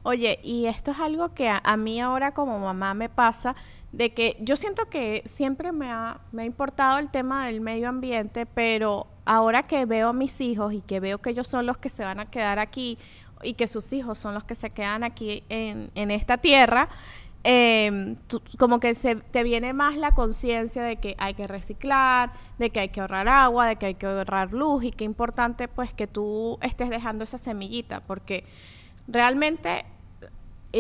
Oye, 0.03 0.41
y 0.43 0.67
esto 0.67 0.91
es 0.91 0.99
algo 0.99 1.35
que 1.35 1.49
a, 1.49 1.77
mí 1.77 2.01
ahora 2.01 2.33
como 2.33 2.59
mamá 2.59 2.95
me 2.95 3.09
pasa, 3.09 3.55
de 3.93 4.13
que 4.13 4.37
yo 4.41 4.57
siento 4.57 4.89
que 4.89 5.23
siempre 5.25 5.71
me 5.73 5.91
ha, 5.91 6.21
me 6.33 6.43
ha 6.43 6.45
importado 6.47 6.99
el 6.99 7.11
tema 7.11 7.47
del 7.47 7.61
medio 7.61 7.89
ambiente, 7.89 8.45
pero 8.45 9.07
ahora 9.25 9.63
que 9.63 9.85
veo 9.87 10.09
a 10.09 10.13
mis 10.13 10.41
hijos 10.41 10.73
y 10.73 10.81
que 10.81 10.99
veo 10.99 11.19
que 11.19 11.31
ellos 11.31 11.47
son 11.47 11.65
los 11.65 11.79
que 11.79 11.89
se 11.89 12.03
van 12.03 12.19
a 12.19 12.27
quedar 12.27 12.59
aquí 12.59 12.99
y 13.43 13.55
que 13.55 13.67
sus 13.67 13.93
hijos 13.93 14.19
son 14.19 14.35
los 14.35 14.45
que 14.45 14.55
se 14.55 14.71
quedan 14.71 15.05
aquí 15.05 15.45
en, 15.49 15.91
en 15.95 16.11
esta 16.11 16.39
tierra, 16.39 16.89
em, 17.43 18.17
como 18.59 18.81
que 18.81 18.95
se, 18.95 19.17
te 19.17 19.43
viene 19.43 19.73
más 19.73 19.97
la 19.97 20.13
conciencia 20.13 20.83
de 20.83 20.97
que 20.97 21.15
hay 21.19 21.35
que 21.35 21.47
reciclar, 21.47 22.33
de 22.59 22.71
que 22.71 22.81
hay 22.81 22.89
que 22.91 23.01
ahorrar 23.01 23.29
agua, 23.29 23.67
de 23.67 23.77
que 23.77 23.87
hay 23.87 23.95
que 23.95 24.07
ahorrar 24.07 24.53
luz 24.53 24.85
y 24.85 24.91
qué 24.91 25.05
importante 25.05 25.69
pues 25.69 25.93
que 25.93 26.07
tú 26.07 26.59
estés 26.61 26.91
dejando 26.91 27.25
esa 27.25 27.39
semillita, 27.39 28.01
porque 28.01 28.45
realmente 29.09 29.85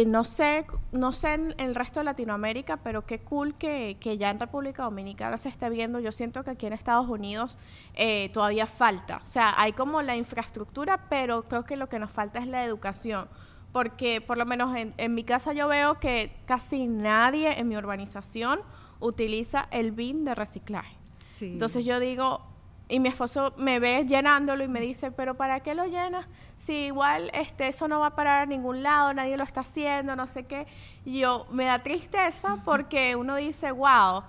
no 0.06 0.24
sé, 0.24 0.66
no 0.92 1.12
sé 1.12 1.34
en 1.34 1.54
el 1.58 1.74
resto 1.74 2.00
de 2.00 2.04
Latinoamérica, 2.04 2.78
pero 2.78 3.06
qué 3.06 3.18
cool 3.20 3.54
que, 3.56 3.96
ya 4.18 4.30
en 4.30 4.38
República 4.38 4.84
Dominicana 4.84 5.36
se 5.36 5.48
esté 5.48 5.68
viendo. 5.68 5.98
Yo 5.98 6.12
siento 6.12 6.44
que 6.44 6.50
aquí 6.50 6.66
en 6.66 6.72
Estados 6.72 7.08
Unidos 7.08 7.58
eh, 7.94 8.28
todavía 8.32 8.66
falta. 8.66 9.20
O 9.22 9.26
sea, 9.26 9.54
hay 9.56 9.72
como 9.72 10.02
la 10.02 10.16
infraestructura, 10.16 11.08
pero 11.08 11.42
creo 11.48 11.64
que 11.64 11.76
lo 11.76 11.88
que 11.88 11.98
nos 11.98 12.10
falta 12.10 12.38
es 12.38 12.46
la 12.46 12.64
educación. 12.64 13.28
Porque 13.72 14.20
por 14.20 14.36
lo 14.38 14.46
menos 14.46 14.74
en, 14.76 14.94
en 14.96 15.14
mi 15.14 15.24
casa 15.24 15.52
yo 15.52 15.68
veo 15.68 15.98
que 15.98 16.36
casi 16.46 16.86
nadie 16.86 17.58
en 17.58 17.68
mi 17.68 17.76
urbanización 17.76 18.60
utiliza 19.00 19.66
el 19.70 19.92
bin 19.92 20.24
de 20.24 20.34
reciclaje. 20.34 20.96
Entonces 21.40 21.84
yo 21.84 22.00
digo, 22.00 22.42
y 22.90 22.98
mi 22.98 23.08
esposo 23.08 23.54
me 23.56 23.78
ve 23.78 24.04
llenándolo 24.04 24.64
y 24.64 24.68
me 24.68 24.80
dice, 24.80 25.12
pero 25.12 25.36
¿para 25.36 25.60
qué 25.60 25.74
lo 25.74 25.86
llenas? 25.86 26.26
Si 26.56 26.72
igual 26.86 27.30
este, 27.34 27.68
eso 27.68 27.86
no 27.86 28.00
va 28.00 28.08
a 28.08 28.16
parar 28.16 28.42
a 28.42 28.46
ningún 28.46 28.82
lado, 28.82 29.14
nadie 29.14 29.36
lo 29.36 29.44
está 29.44 29.60
haciendo, 29.60 30.16
no 30.16 30.26
sé 30.26 30.44
qué. 30.44 30.66
Y 31.04 31.20
yo, 31.20 31.46
me 31.52 31.64
da 31.64 31.84
tristeza 31.84 32.58
porque 32.64 33.14
uno 33.14 33.36
dice, 33.36 33.70
wow, 33.70 34.24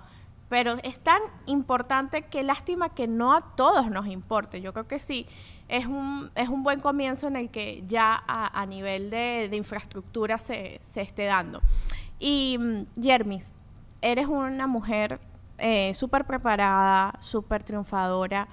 pero 0.47 0.75
es 0.83 0.99
tan 0.99 1.21
importante 1.47 2.21
que 2.23 2.43
lástima 2.43 2.89
que 2.89 3.07
no 3.07 3.33
a 3.33 3.41
todos 3.55 3.89
nos 3.89 4.05
importe. 4.05 4.61
Yo 4.61 4.73
creo 4.73 4.87
que 4.87 4.99
sí, 4.99 5.25
es 5.67 5.87
un, 5.87 6.29
es 6.35 6.49
un 6.49 6.61
buen 6.61 6.81
comienzo 6.81 7.27
en 7.27 7.37
el 7.37 7.49
que 7.49 7.83
ya 7.87 8.23
a, 8.27 8.65
nivel 8.67 9.09
de, 9.09 9.49
infraestructura 9.53 10.37
se, 10.37 10.79
se, 10.83 11.01
esté 11.01 11.25
dando. 11.25 11.61
Y, 12.19 12.57
mm, 12.59 13.01
Jermis, 13.01 13.53
eres 14.01 14.27
una 14.27 14.67
mujer 14.67 15.19
eh, 15.61 15.93
súper 15.93 16.25
preparada, 16.25 17.13
súper 17.19 17.63
triunfadora. 17.63 18.47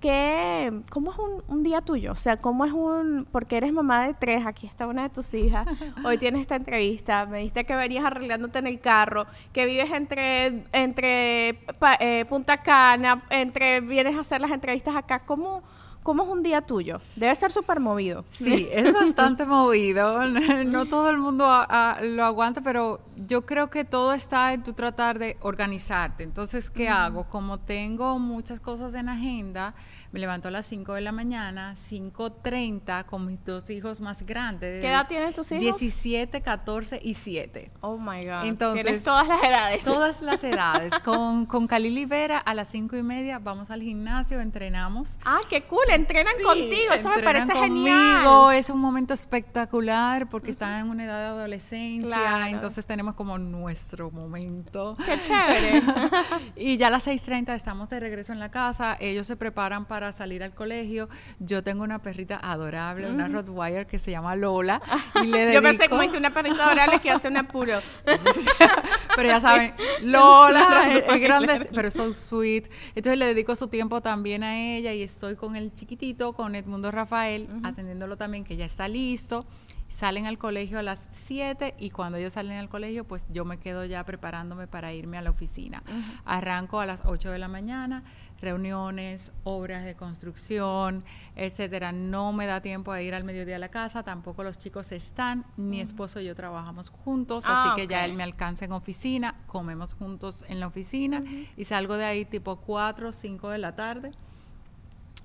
¿Qué, 0.00 0.72
¿Cómo 0.88 1.12
es 1.12 1.18
un, 1.48 1.62
día 1.62 1.82
tuyo? 1.82 2.12
O 2.12 2.16
sea, 2.16 2.38
¿cómo 2.38 2.64
es 2.64 2.72
un...? 2.72 3.26
Porque 3.30 3.58
eres 3.58 3.70
mamá 3.70 4.06
de 4.06 4.14
tres, 4.14 4.46
aquí 4.46 4.66
está 4.66 4.86
una 4.86 5.02
de 5.02 5.10
tus 5.10 5.34
hijas, 5.34 5.66
hoy 6.04 6.16
tienes 6.16 6.40
esta 6.40 6.56
entrevista, 6.56 7.26
me 7.26 7.38
dijiste 7.38 7.66
que 7.66 7.76
venías 7.76 8.04
arreglándote 8.04 8.60
en 8.60 8.66
el 8.66 8.80
carro, 8.80 9.26
que 9.52 9.66
vives 9.66 9.90
entre, 9.90 10.64
entre 10.72 11.58
eh, 12.00 12.24
Punta 12.30 12.62
Cana, 12.62 13.24
entre 13.28 13.82
vienes 13.82 14.16
a 14.16 14.20
hacer 14.20 14.40
las 14.40 14.50
entrevistas 14.52 14.96
acá, 14.96 15.20
¿cómo...? 15.20 15.62
¿Cómo 16.10 16.24
es 16.24 16.28
un 16.28 16.42
día 16.42 16.60
tuyo? 16.62 17.00
Debe 17.14 17.32
ser 17.36 17.52
súper 17.52 17.78
movido. 17.78 18.24
Sí, 18.32 18.68
es 18.72 18.92
bastante 18.92 19.46
movido. 19.46 20.26
No 20.64 20.86
todo 20.86 21.08
el 21.08 21.18
mundo 21.18 21.44
lo 21.44 22.24
aguanta, 22.24 22.60
pero 22.62 23.00
yo 23.14 23.46
creo 23.46 23.70
que 23.70 23.84
todo 23.84 24.12
está 24.12 24.52
en 24.52 24.64
tu 24.64 24.72
tratar 24.72 25.20
de 25.20 25.36
organizarte. 25.40 26.24
Entonces, 26.24 26.68
¿qué 26.68 26.88
hago? 26.88 27.28
Como 27.28 27.60
tengo 27.60 28.18
muchas 28.18 28.58
cosas 28.58 28.94
en 28.94 29.08
agenda, 29.08 29.74
me 30.10 30.18
levanto 30.18 30.48
a 30.48 30.50
las 30.50 30.66
5 30.66 30.94
de 30.94 31.00
la 31.02 31.12
mañana, 31.12 31.76
5.30 31.76 33.04
con 33.04 33.26
mis 33.26 33.44
dos 33.44 33.70
hijos 33.70 34.00
más 34.00 34.26
grandes. 34.26 34.80
¿Qué 34.80 34.88
edad 34.88 35.06
tienen 35.06 35.32
tus 35.32 35.52
hijos? 35.52 35.78
17, 35.78 36.40
14 36.42 36.98
y 37.00 37.14
7. 37.14 37.70
Oh, 37.82 37.98
my 37.98 38.24
God. 38.24 38.46
Entonces, 38.46 38.84
Tienes 38.84 39.04
todas 39.04 39.28
las 39.28 39.44
edades. 39.44 39.84
Todas 39.84 40.22
las 40.22 40.42
edades. 40.44 40.92
con, 41.04 41.46
con 41.46 41.68
Khalil 41.68 42.06
Vera 42.06 42.38
a 42.38 42.54
las 42.54 42.66
5 42.66 42.96
y 42.96 43.02
media 43.04 43.38
vamos 43.38 43.70
al 43.70 43.82
gimnasio, 43.82 44.40
entrenamos. 44.40 45.18
Ah, 45.24 45.38
qué 45.48 45.62
cool 45.64 45.99
entrenan 46.00 46.34
contigo, 46.42 46.92
eso 46.92 47.08
me 47.08 47.22
parece 47.22 47.54
genial. 47.54 48.54
Es 48.54 48.70
un 48.70 48.80
momento 48.80 49.14
espectacular 49.14 50.28
porque 50.28 50.50
están 50.50 50.80
en 50.80 50.90
una 50.90 51.04
edad 51.04 51.20
de 51.20 51.26
adolescencia, 51.38 52.48
entonces 52.48 52.86
tenemos 52.86 53.14
como 53.14 53.38
nuestro 53.38 54.10
momento. 54.10 54.96
Qué 55.04 55.20
chévere. 55.22 55.82
y 56.56 56.76
ya 56.76 56.88
a 56.88 56.90
las 56.90 57.06
6.30 57.06 57.54
estamos 57.54 57.88
de 57.90 58.00
regreso 58.00 58.32
en 58.32 58.38
la 58.38 58.50
casa, 58.50 58.96
ellos 59.00 59.26
se 59.26 59.36
preparan 59.36 59.86
para 59.86 60.12
salir 60.12 60.42
al 60.42 60.54
colegio. 60.54 61.08
Yo 61.38 61.62
tengo 61.62 61.84
una 61.84 62.00
perrita 62.00 62.38
adorable, 62.42 63.10
una 63.10 63.28
Rottweiler 63.28 63.86
que 63.86 63.98
se 63.98 64.10
llama 64.10 64.36
Lola. 64.36 64.80
Y 65.22 65.26
le 65.26 65.52
Yo 65.52 65.62
pensé 65.62 65.88
como 65.88 66.02
una 66.02 66.30
perrita 66.30 66.64
adorable 66.66 66.98
que 67.00 67.10
hace 67.10 67.28
un 67.28 67.36
apuro. 67.36 67.80
pero 69.16 69.28
ya 69.28 69.40
saben, 69.40 69.74
Lola 70.02 70.88
es, 70.94 71.20
grande, 71.20 71.68
pero 71.74 71.90
so 71.90 72.12
sweet. 72.12 72.70
Entonces 72.94 73.18
le 73.18 73.26
dedico 73.26 73.54
su 73.54 73.68
tiempo 73.68 74.00
también 74.00 74.42
a 74.42 74.58
ella 74.58 74.92
y 74.92 75.02
estoy 75.02 75.36
con 75.36 75.56
el 75.56 75.72
chiquitito, 75.80 76.34
con 76.34 76.54
Edmundo 76.54 76.90
Rafael, 76.90 77.48
atendiéndolo 77.62 78.18
también, 78.18 78.44
que 78.44 78.56
ya 78.56 78.66
está 78.66 78.86
listo. 78.86 79.46
Salen 79.88 80.26
al 80.26 80.38
colegio 80.38 80.78
a 80.78 80.82
las 80.82 81.00
7 81.24 81.74
y 81.78 81.90
cuando 81.90 82.18
ellos 82.18 82.34
salen 82.34 82.58
al 82.58 82.68
colegio, 82.68 83.04
pues 83.04 83.26
yo 83.32 83.44
me 83.44 83.58
quedo 83.58 83.84
ya 83.84 84.04
preparándome 84.04 84.68
para 84.68 84.92
irme 84.92 85.18
a 85.18 85.22
la 85.22 85.30
oficina. 85.30 85.82
Arranco 86.24 86.78
a 86.78 86.86
las 86.86 87.02
8 87.06 87.30
de 87.30 87.38
la 87.38 87.48
mañana, 87.48 88.04
reuniones, 88.40 89.32
obras 89.42 89.84
de 89.84 89.96
construcción, 89.96 91.02
etcétera. 91.34 91.90
No 91.90 92.32
me 92.32 92.46
da 92.46 92.60
tiempo 92.60 92.92
a 92.92 93.02
ir 93.02 93.14
al 93.14 93.24
mediodía 93.24 93.56
a 93.56 93.58
la 93.58 93.70
casa, 93.70 94.04
tampoco 94.04 94.44
los 94.44 94.58
chicos 94.58 94.92
están, 94.92 95.44
mi 95.56 95.80
esposo 95.80 96.20
y 96.20 96.26
yo 96.26 96.36
trabajamos 96.36 96.90
juntos, 96.90 97.44
ah, 97.46 97.72
así 97.72 97.80
que 97.80 97.88
ya 97.88 98.04
él 98.04 98.12
me 98.12 98.22
alcanza 98.22 98.66
en 98.66 98.72
oficina, 98.72 99.34
comemos 99.48 99.94
juntos 99.94 100.44
en 100.48 100.60
la 100.60 100.68
oficina 100.68 101.24
y 101.56 101.64
salgo 101.64 101.96
de 101.96 102.04
ahí 102.04 102.24
tipo 102.26 102.56
4 102.60 103.08
o 103.08 103.12
5 103.12 103.48
de 103.48 103.58
la 103.58 103.74
tarde 103.74 104.12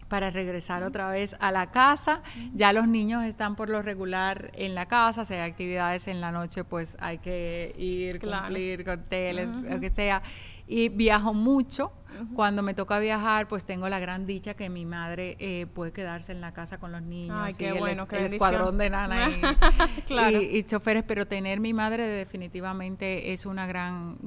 para 0.08 0.30
regresar 0.30 0.84
otra 0.84 1.10
vez 1.10 1.36
a 1.40 1.52
la 1.52 1.72
casa. 1.72 2.22
Ya 2.54 2.74
los 2.74 2.88
niños 2.88 3.24
están 3.24 3.56
por 3.56 3.70
lo 3.70 3.82
regular 3.82 4.52
en 4.54 4.76
la 4.76 4.86
casa, 4.88 5.26
si 5.26 5.34
hay 5.34 5.50
actividades 5.50 6.08
en 6.08 6.22
la 6.22 6.32
noche, 6.32 6.64
pues 6.64 6.96
hay 7.00 7.18
que 7.18 7.74
ir, 7.78 8.20
cumplir 8.20 8.84
con 8.84 9.04
teles, 9.04 9.48
lo 9.48 9.80
que 9.80 9.90
sea. 9.90 10.22
Y 10.68 10.90
viajo 10.90 11.34
mucho. 11.34 11.92
Cuando 12.34 12.64
me 12.64 12.74
toca 12.74 12.98
viajar, 13.00 13.50
pues 13.50 13.66
tengo 13.66 13.90
la 13.90 14.00
gran 14.00 14.26
dicha 14.26 14.54
que 14.54 14.70
mi 14.70 14.86
madre 14.86 15.36
eh, 15.38 15.68
puede 15.74 15.92
quedarse 15.92 16.32
en 16.32 16.40
la 16.40 16.54
casa 16.54 16.78
con 16.78 16.94
los 16.94 17.02
niños. 17.02 17.36
Ay, 17.38 17.54
qué 17.58 17.74
bueno, 17.74 18.08
el, 18.10 18.26
escuadrón 18.26 18.78
de 18.78 18.90
nana 18.90 19.30
y, 20.32 20.64
choferes, 20.64 21.04
pero 21.06 21.28
tener 21.28 21.60
mi 21.60 21.74
madre 21.74 22.08
definitivamente 22.08 23.34
es 23.34 23.46
una 23.46 23.68
gran, 23.68 24.18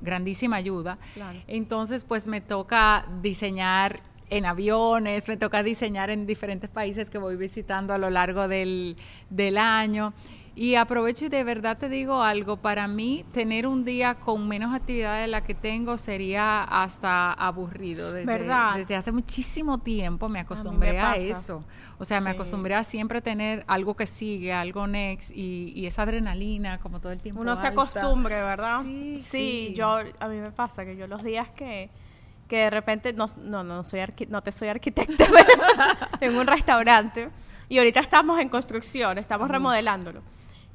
grandísima 0.00 0.56
ayuda. 0.56 0.98
Entonces, 1.46 2.02
pues 2.02 2.26
me 2.26 2.40
toca 2.40 3.06
diseñar 3.22 4.02
en 4.36 4.46
aviones, 4.46 5.28
me 5.28 5.36
toca 5.36 5.62
diseñar 5.62 6.10
en 6.10 6.26
diferentes 6.26 6.68
países 6.68 7.08
que 7.08 7.18
voy 7.18 7.36
visitando 7.36 7.94
a 7.94 7.98
lo 7.98 8.10
largo 8.10 8.48
del, 8.48 8.96
del 9.30 9.58
año. 9.58 10.12
Y 10.56 10.76
aprovecho 10.76 11.24
y 11.24 11.28
de 11.28 11.42
verdad 11.42 11.78
te 11.78 11.88
digo 11.88 12.22
algo, 12.22 12.56
para 12.56 12.86
mí 12.86 13.24
tener 13.32 13.66
un 13.66 13.84
día 13.84 14.14
con 14.14 14.46
menos 14.46 14.72
actividad 14.72 15.20
de 15.20 15.26
la 15.26 15.42
que 15.42 15.54
tengo 15.54 15.98
sería 15.98 16.62
hasta 16.62 17.32
aburrido. 17.32 18.12
Desde, 18.12 18.26
¿verdad? 18.26 18.76
Desde 18.76 18.94
hace 18.94 19.10
muchísimo 19.10 19.78
tiempo 19.78 20.28
me 20.28 20.38
acostumbré 20.38 21.00
a, 21.00 21.16
eso. 21.16 21.64
O 21.98 22.04
sea, 22.04 22.20
me 22.20 22.30
acostumbré 22.30 22.74
a 22.76 22.84
siempre 22.84 23.20
tener 23.20 23.64
algo 23.66 23.94
que 23.94 24.06
sigue, 24.06 24.52
algo 24.52 24.86
next 24.86 25.30
y, 25.34 25.86
esa 25.86 26.02
adrenalina 26.02 26.78
como 26.78 27.00
todo 27.00 27.12
el 27.12 27.20
tiempo. 27.20 27.40
Uno 27.40 27.56
se 27.56 27.66
acostumbre, 27.66 28.36
¿verdad? 28.36 28.82
Sí, 28.82 29.18
sí, 29.18 29.74
yo, 29.76 29.98
a 30.18 30.28
mí 30.28 30.36
me 30.38 30.50
pasa 30.52 30.84
que 30.84 30.96
yo 30.96 31.06
los 31.08 31.22
días 31.22 31.48
que 31.50 31.90
que 32.48 32.56
de 32.56 32.70
repente, 32.70 33.12
no, 33.12 33.26
no, 33.42 33.64
no, 33.64 33.84
soy 33.84 34.00
no 34.28 34.42
te 34.42 34.52
soy 34.52 34.68
arquitecta, 34.68 35.26
pero 35.32 36.18
tengo 36.18 36.40
un 36.40 36.46
restaurante 36.46 37.30
y 37.68 37.78
ahorita 37.78 38.00
estamos 38.00 38.38
en 38.40 38.48
construcción, 38.48 39.18
estamos 39.18 39.48
remodelándolo. 39.48 40.22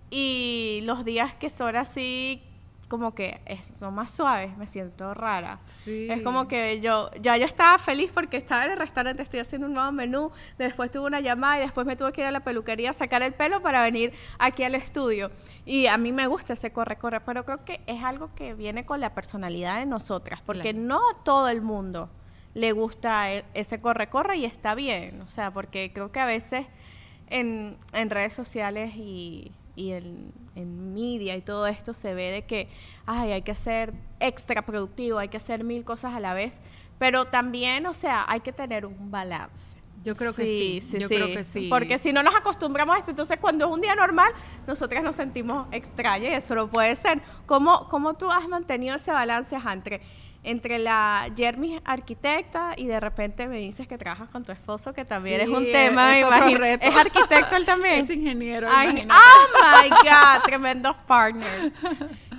Y 0.09 0.81
los 0.83 1.05
días 1.05 1.33
que 1.35 1.49
son 1.49 1.75
así, 1.75 2.41
como 2.89 3.13
que 3.13 3.39
son 3.77 3.93
más 3.93 4.11
suaves, 4.11 4.57
me 4.57 4.67
siento 4.67 5.13
rara. 5.13 5.59
Es 5.85 6.21
como 6.21 6.47
que 6.47 6.81
yo, 6.81 7.09
ya 7.21 7.37
yo 7.37 7.45
estaba 7.45 7.77
feliz 7.77 8.11
porque 8.13 8.35
estaba 8.35 8.65
en 8.65 8.71
el 8.71 8.77
restaurante, 8.77 9.21
estoy 9.21 9.39
haciendo 9.39 9.67
un 9.67 9.75
nuevo 9.75 9.91
menú, 9.91 10.31
después 10.57 10.91
tuve 10.91 11.05
una 11.05 11.21
llamada 11.21 11.59
y 11.59 11.61
después 11.61 11.85
me 11.85 11.95
tuve 11.95 12.11
que 12.11 12.21
ir 12.21 12.27
a 12.27 12.31
la 12.31 12.41
peluquería 12.41 12.89
a 12.89 12.93
sacar 12.93 13.21
el 13.21 13.33
pelo 13.33 13.61
para 13.61 13.83
venir 13.83 14.11
aquí 14.39 14.63
al 14.63 14.75
estudio. 14.75 15.31
Y 15.65 15.85
a 15.85 15.97
mí 15.97 16.11
me 16.11 16.25
gusta 16.27 16.53
ese 16.53 16.73
corre-corre, 16.73 17.21
pero 17.21 17.45
creo 17.45 17.63
que 17.63 17.79
es 17.85 18.03
algo 18.03 18.33
que 18.33 18.55
viene 18.55 18.85
con 18.85 18.99
la 18.99 19.13
personalidad 19.13 19.77
de 19.77 19.85
nosotras, 19.85 20.41
porque 20.43 20.73
no 20.73 20.97
a 20.97 21.23
todo 21.23 21.47
el 21.47 21.61
mundo 21.61 22.09
le 22.55 22.71
gusta 22.71 23.31
e, 23.31 23.45
ese 23.53 23.79
corre-corre 23.79 24.37
y 24.37 24.45
está 24.45 24.73
bien, 24.73 25.21
o 25.21 25.27
sea, 25.27 25.51
porque 25.51 25.91
creo 25.93 26.11
que 26.11 26.19
a 26.19 26.25
veces 26.25 26.65
en, 27.29 27.77
en 27.93 28.09
redes 28.09 28.33
sociales 28.33 28.95
y 28.95 29.51
y 29.79 29.93
en, 29.93 30.33
en 30.55 30.93
media 30.93 31.37
y 31.37 31.41
todo 31.41 31.65
esto 31.65 31.93
se 31.93 32.13
ve 32.13 32.31
de 32.31 32.41
que 32.43 32.67
ay, 33.05 33.31
hay 33.31 33.41
que 33.41 33.55
ser 33.55 33.93
extra 34.19 34.65
productivo, 34.65 35.19
hay 35.19 35.29
que 35.29 35.37
hacer 35.37 35.63
mil 35.63 35.85
cosas 35.85 36.13
a 36.13 36.19
la 36.19 36.33
vez, 36.33 36.59
pero 36.97 37.25
también, 37.25 37.85
o 37.85 37.93
sea, 37.93 38.25
hay 38.27 38.41
que 38.41 38.51
tener 38.51 38.85
un 38.85 39.09
balance. 39.09 39.77
Yo 40.03 40.15
creo 40.15 40.33
que 40.33 40.43
sí, 40.43 40.81
sí, 40.81 40.99
yo 40.99 41.07
creo 41.07 41.27
que 41.27 41.43
sí. 41.43 41.67
Porque 41.69 41.97
si 41.97 42.13
no 42.13 42.23
nos 42.23 42.35
acostumbramos 42.35 42.95
a 42.95 42.99
esto, 42.99 43.11
entonces 43.11 43.37
cuando 43.39 43.65
es 43.65 43.71
un 43.71 43.81
día 43.81 43.95
normal, 43.95 44.31
nosotras 44.67 45.03
nos 45.03 45.15
sentimos 45.15 45.67
extrañas 45.71 46.31
y 46.31 46.33
eso 46.35 46.55
no 46.55 46.69
puede 46.69 46.95
ser. 46.95 47.21
¿Cómo, 47.45 47.87
cómo 47.89 48.13
tú 48.13 48.31
has 48.31 48.47
mantenido 48.47 48.95
ese 48.95 49.11
balance 49.11 49.55
entre 49.55 50.01
entre 50.43 50.79
la 50.79 51.29
Jeremy 51.35 51.81
arquitecta 51.83 52.73
y 52.77 52.87
de 52.87 52.99
repente 52.99 53.47
me 53.47 53.57
dices 53.57 53.87
que 53.87 53.97
trabajas 53.97 54.29
con 54.29 54.43
tu 54.43 54.51
esposo, 54.51 54.93
que 54.93 55.03
también 55.03 55.41
es 55.41 55.49
un 55.49 55.65
tema, 55.65 56.17
es, 56.17 56.25
es 56.81 56.95
arquitecto 56.95 57.55
él 57.55 57.65
también. 57.65 57.99
Es 57.99 58.09
ingeniero. 58.09 58.67
oh 58.69 58.91
my 58.91 59.89
God, 59.89 60.43
tremendos 60.45 60.95
partners. 61.07 61.73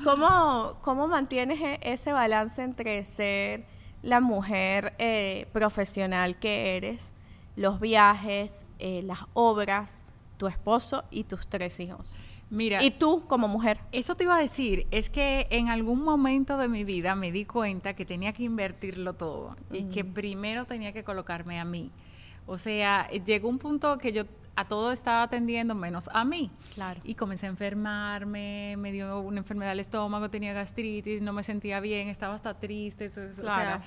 ¿Cómo, 0.02 0.78
¿Cómo 0.80 1.08
mantienes 1.08 1.60
e, 1.60 1.78
ese 1.82 2.12
balance 2.12 2.62
entre 2.62 3.04
ser 3.04 3.64
la 4.02 4.20
mujer 4.20 4.94
eh, 4.98 5.46
profesional 5.52 6.38
que 6.38 6.76
eres, 6.76 7.12
los 7.56 7.80
viajes, 7.80 8.64
eh, 8.78 9.02
las 9.04 9.20
obras, 9.34 10.04
tu 10.38 10.46
esposo 10.46 11.04
y 11.10 11.24
tus 11.24 11.46
tres 11.46 11.78
hijos? 11.80 12.14
Mira. 12.50 12.82
Y 12.82 12.90
tú 12.90 13.22
como 13.28 13.46
mujer. 13.48 13.80
Eso 13.92 14.16
te 14.16 14.24
iba 14.24 14.36
a 14.36 14.40
decir, 14.40 14.86
es 14.90 15.08
que 15.08 15.46
en 15.50 15.68
algún 15.68 16.02
momento 16.02 16.58
de 16.58 16.68
mi 16.68 16.84
vida 16.84 17.14
me 17.14 17.30
di 17.30 17.44
cuenta 17.44 17.94
que 17.94 18.04
tenía 18.04 18.32
que 18.32 18.42
invertirlo 18.42 19.14
todo 19.14 19.56
y 19.72 19.84
que 19.84 20.04
primero 20.04 20.64
tenía 20.64 20.92
que 20.92 21.04
colocarme 21.04 21.60
a 21.60 21.64
mí. 21.64 21.90
O 22.46 22.58
sea, 22.58 23.06
llegó 23.08 23.48
un 23.48 23.58
punto 23.58 23.96
que 23.98 24.12
yo 24.12 24.24
a 24.56 24.66
todo 24.66 24.92
estaba 24.92 25.22
atendiendo 25.22 25.74
menos 25.74 26.10
a 26.12 26.24
mí. 26.24 26.50
Claro. 26.74 27.00
Y 27.04 27.14
comencé 27.14 27.46
a 27.46 27.50
enfermarme, 27.50 28.74
me 28.76 28.92
dio 28.92 29.20
una 29.20 29.38
enfermedad 29.38 29.70
del 29.70 29.80
estómago, 29.80 30.28
tenía 30.28 30.52
gastritis, 30.52 31.22
no 31.22 31.32
me 31.32 31.42
sentía 31.42 31.80
bien, 31.80 32.08
estaba 32.08 32.34
hasta 32.34 32.58
triste. 32.58 33.08
claro. 33.40 33.82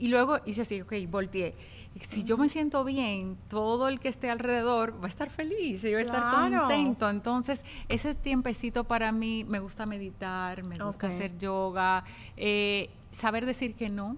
Y 0.00 0.08
luego 0.08 0.40
hice 0.46 0.62
así, 0.62 0.80
ok, 0.80 0.94
volteé 1.08 1.54
si 2.00 2.24
yo 2.24 2.38
me 2.38 2.48
siento 2.48 2.84
bien, 2.84 3.36
todo 3.48 3.88
el 3.88 3.98
que 3.98 4.08
esté 4.08 4.30
alrededor 4.30 5.00
va 5.00 5.06
a 5.06 5.08
estar 5.08 5.28
feliz 5.28 5.84
y 5.84 5.92
va 5.92 5.98
a 5.98 6.02
estar 6.02 6.30
contento. 6.30 7.10
Entonces, 7.10 7.64
ese 7.88 8.14
tiempecito 8.14 8.84
para 8.84 9.12
mí, 9.12 9.44
me 9.44 9.58
gusta 9.58 9.86
meditar, 9.86 10.62
me 10.62 10.78
gusta 10.78 11.08
hacer 11.08 11.36
yoga, 11.36 12.04
eh, 12.36 12.90
saber 13.10 13.44
decir 13.44 13.74
que 13.74 13.88
no. 13.88 14.16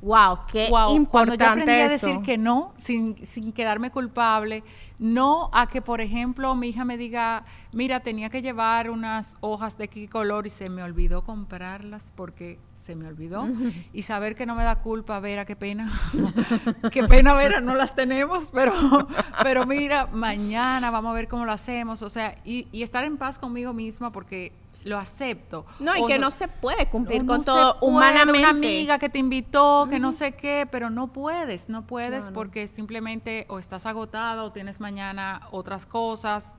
Wow, 0.00 0.40
qué 0.50 0.66
importante 0.66 1.08
Cuando 1.10 1.34
yo 1.34 1.46
aprendí 1.46 1.72
a 1.72 1.88
decir 1.88 2.20
que 2.22 2.36
no, 2.36 2.74
sin, 2.76 3.24
sin 3.26 3.52
quedarme 3.52 3.90
culpable, 3.90 4.64
no 4.98 5.48
a 5.52 5.68
que, 5.68 5.80
por 5.80 6.00
ejemplo, 6.00 6.54
mi 6.54 6.68
hija 6.68 6.84
me 6.84 6.96
diga, 6.96 7.44
mira, 7.72 8.00
tenía 8.00 8.28
que 8.28 8.42
llevar 8.42 8.90
unas 8.90 9.36
hojas 9.40 9.78
de 9.78 9.88
qué 9.88 10.08
color 10.08 10.46
y 10.46 10.50
se 10.50 10.68
me 10.68 10.82
olvidó 10.82 11.22
comprarlas 11.22 12.12
porque 12.16 12.58
se 12.84 12.96
me 12.96 13.06
olvidó. 13.06 13.46
Y 13.92 14.02
saber 14.02 14.34
que 14.34 14.46
no 14.46 14.54
me 14.54 14.64
da 14.64 14.80
culpa, 14.80 15.20
Vera, 15.20 15.44
qué 15.44 15.56
pena. 15.56 15.90
qué 16.92 17.04
pena, 17.04 17.34
Vera, 17.34 17.60
no 17.60 17.74
las 17.74 17.94
tenemos, 17.94 18.50
pero, 18.52 18.72
pero 19.42 19.66
mira, 19.66 20.08
mañana 20.12 20.90
vamos 20.90 21.10
a 21.10 21.14
ver 21.14 21.28
cómo 21.28 21.44
lo 21.44 21.52
hacemos. 21.52 22.02
O 22.02 22.10
sea, 22.10 22.36
y, 22.44 22.66
estar 22.82 23.04
en 23.04 23.16
paz 23.16 23.38
conmigo 23.38 23.72
misma 23.72 24.10
porque 24.10 24.52
lo 24.84 24.98
acepto. 24.98 25.64
No, 25.78 25.96
y 25.96 26.06
que 26.06 26.18
no 26.18 26.30
se 26.30 26.48
puede 26.48 26.88
cumplir 26.88 27.24
con 27.24 27.44
todo 27.44 27.78
humanamente. 27.80 28.40
Una 28.40 28.50
amiga 28.50 28.98
que 28.98 29.08
te 29.08 29.18
invitó, 29.18 29.86
que 29.88 30.00
no 30.00 30.10
sé 30.10 30.32
qué, 30.32 30.66
pero 30.70 30.90
no 30.90 31.12
puedes, 31.12 31.68
no 31.68 31.86
puedes 31.86 32.30
porque 32.30 32.66
simplemente 32.66 33.46
o 33.48 33.58
estás 33.58 33.86
agotada 33.86 34.42
o 34.42 34.52
tienes 34.52 34.80
mañana 34.80 35.46
otras 35.52 35.86
cosas. 35.86 36.56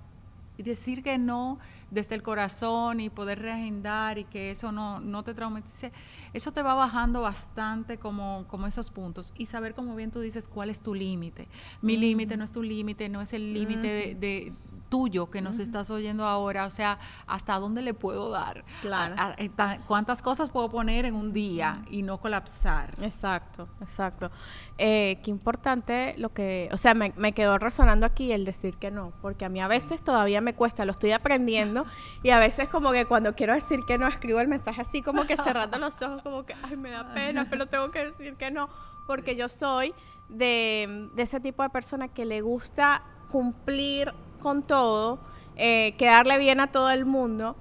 Y 0.58 0.64
decir 0.64 1.04
que 1.04 1.18
no 1.18 1.60
desde 1.90 2.16
el 2.16 2.24
corazón 2.24 3.00
y 3.00 3.10
poder 3.10 3.40
reagendar 3.40 4.18
y 4.18 4.24
que 4.26 4.52
eso 4.52 4.72
no, 4.72 5.00
no 5.00 5.24
te 5.24 5.34
traumatice, 5.34 5.92
eso 6.34 6.52
te 6.52 6.62
va 6.62 6.74
bajando 6.74 7.22
bastante 7.22 7.98
como, 7.98 8.46
como 8.48 8.68
esos 8.68 8.90
puntos. 8.90 9.34
Y 9.38 9.48
saber, 9.48 9.74
como 9.74 9.96
bien 9.96 10.12
tú 10.12 10.20
dices, 10.20 10.48
cuál 10.48 10.70
es 10.70 10.82
tu 10.82 10.96
límite. 10.96 11.48
Mi 11.82 11.98
límite 11.98 12.38
no 12.38 12.44
es 12.44 12.52
tu 12.52 12.64
límite, 12.64 13.10
no 13.10 13.22
es 13.22 13.34
el 13.34 13.54
límite 13.54 14.16
de 14.16 14.54
tuyo 14.94 15.32
que 15.32 15.42
nos 15.42 15.58
estás 15.58 15.90
oyendo 15.90 16.24
ahora, 16.24 16.68
o 16.68 16.70
sea, 16.70 17.00
hasta 17.26 17.56
dónde 17.56 17.82
le 17.82 17.96
puedo 17.96 18.30
dar, 18.30 18.64
claro. 18.84 19.16
cuántas 19.88 20.22
cosas 20.22 20.52
puedo 20.52 20.70
poner 20.70 21.06
en 21.06 21.16
un 21.16 21.34
día 21.34 21.82
y 21.90 22.04
no 22.04 22.20
colapsar. 22.20 22.96
Exacto, 23.02 23.68
exacto. 23.82 24.30
Eh, 24.78 25.20
qué 25.24 25.32
importante 25.32 26.14
lo 26.20 26.32
que, 26.32 26.70
o 26.72 26.78
sea, 26.78 26.94
me, 26.94 27.12
me, 27.16 27.32
quedó 27.32 27.58
resonando 27.58 28.06
aquí 28.06 28.32
el 28.32 28.46
decir 28.46 28.78
que 28.78 28.92
no, 28.92 29.14
porque 29.20 29.46
a 29.46 29.50
mí 29.50 29.60
a 29.62 29.68
veces 29.68 30.04
todavía 30.04 30.42
me 30.42 30.54
cuesta, 30.54 30.86
lo 30.86 30.92
estoy 30.92 31.12
aprendiendo 31.12 31.88
y 32.22 32.30
a 32.30 32.38
veces 32.38 32.70
como 32.70 32.92
que 32.92 33.08
cuando 33.08 33.34
quiero 33.34 33.56
decir 33.56 33.80
que 33.88 33.98
no 33.98 34.08
escribo 34.08 34.42
el 34.42 34.48
mensaje 34.48 34.82
así 34.82 35.02
como 35.02 35.26
que 35.26 35.38
cerrando 35.38 35.80
los 35.80 36.00
ojos, 36.04 36.22
como 36.22 36.46
que, 36.46 36.54
ay, 36.62 36.78
me 36.78 36.92
da 36.92 37.12
pena, 37.16 37.48
pero 37.50 37.66
tengo 37.66 37.90
que 37.90 38.06
decir 38.06 38.36
que 38.36 38.52
no, 38.52 38.70
porque 39.08 39.36
yo 39.36 39.50
soy 39.50 39.96
de, 40.30 41.10
de 41.16 41.24
ese 41.24 41.40
tipo 41.40 41.64
de 41.64 41.72
persona 41.72 42.10
que 42.10 42.26
le 42.26 42.42
gusta 42.42 43.02
cumplir 43.32 44.14
con 44.44 44.62
todo, 44.62 45.20
eh, 45.56 45.96
quedarle 45.98 46.38
bien 46.38 46.60
a 46.60 46.72
todo 46.72 46.92
el 46.92 47.06
mundo. 47.06 47.56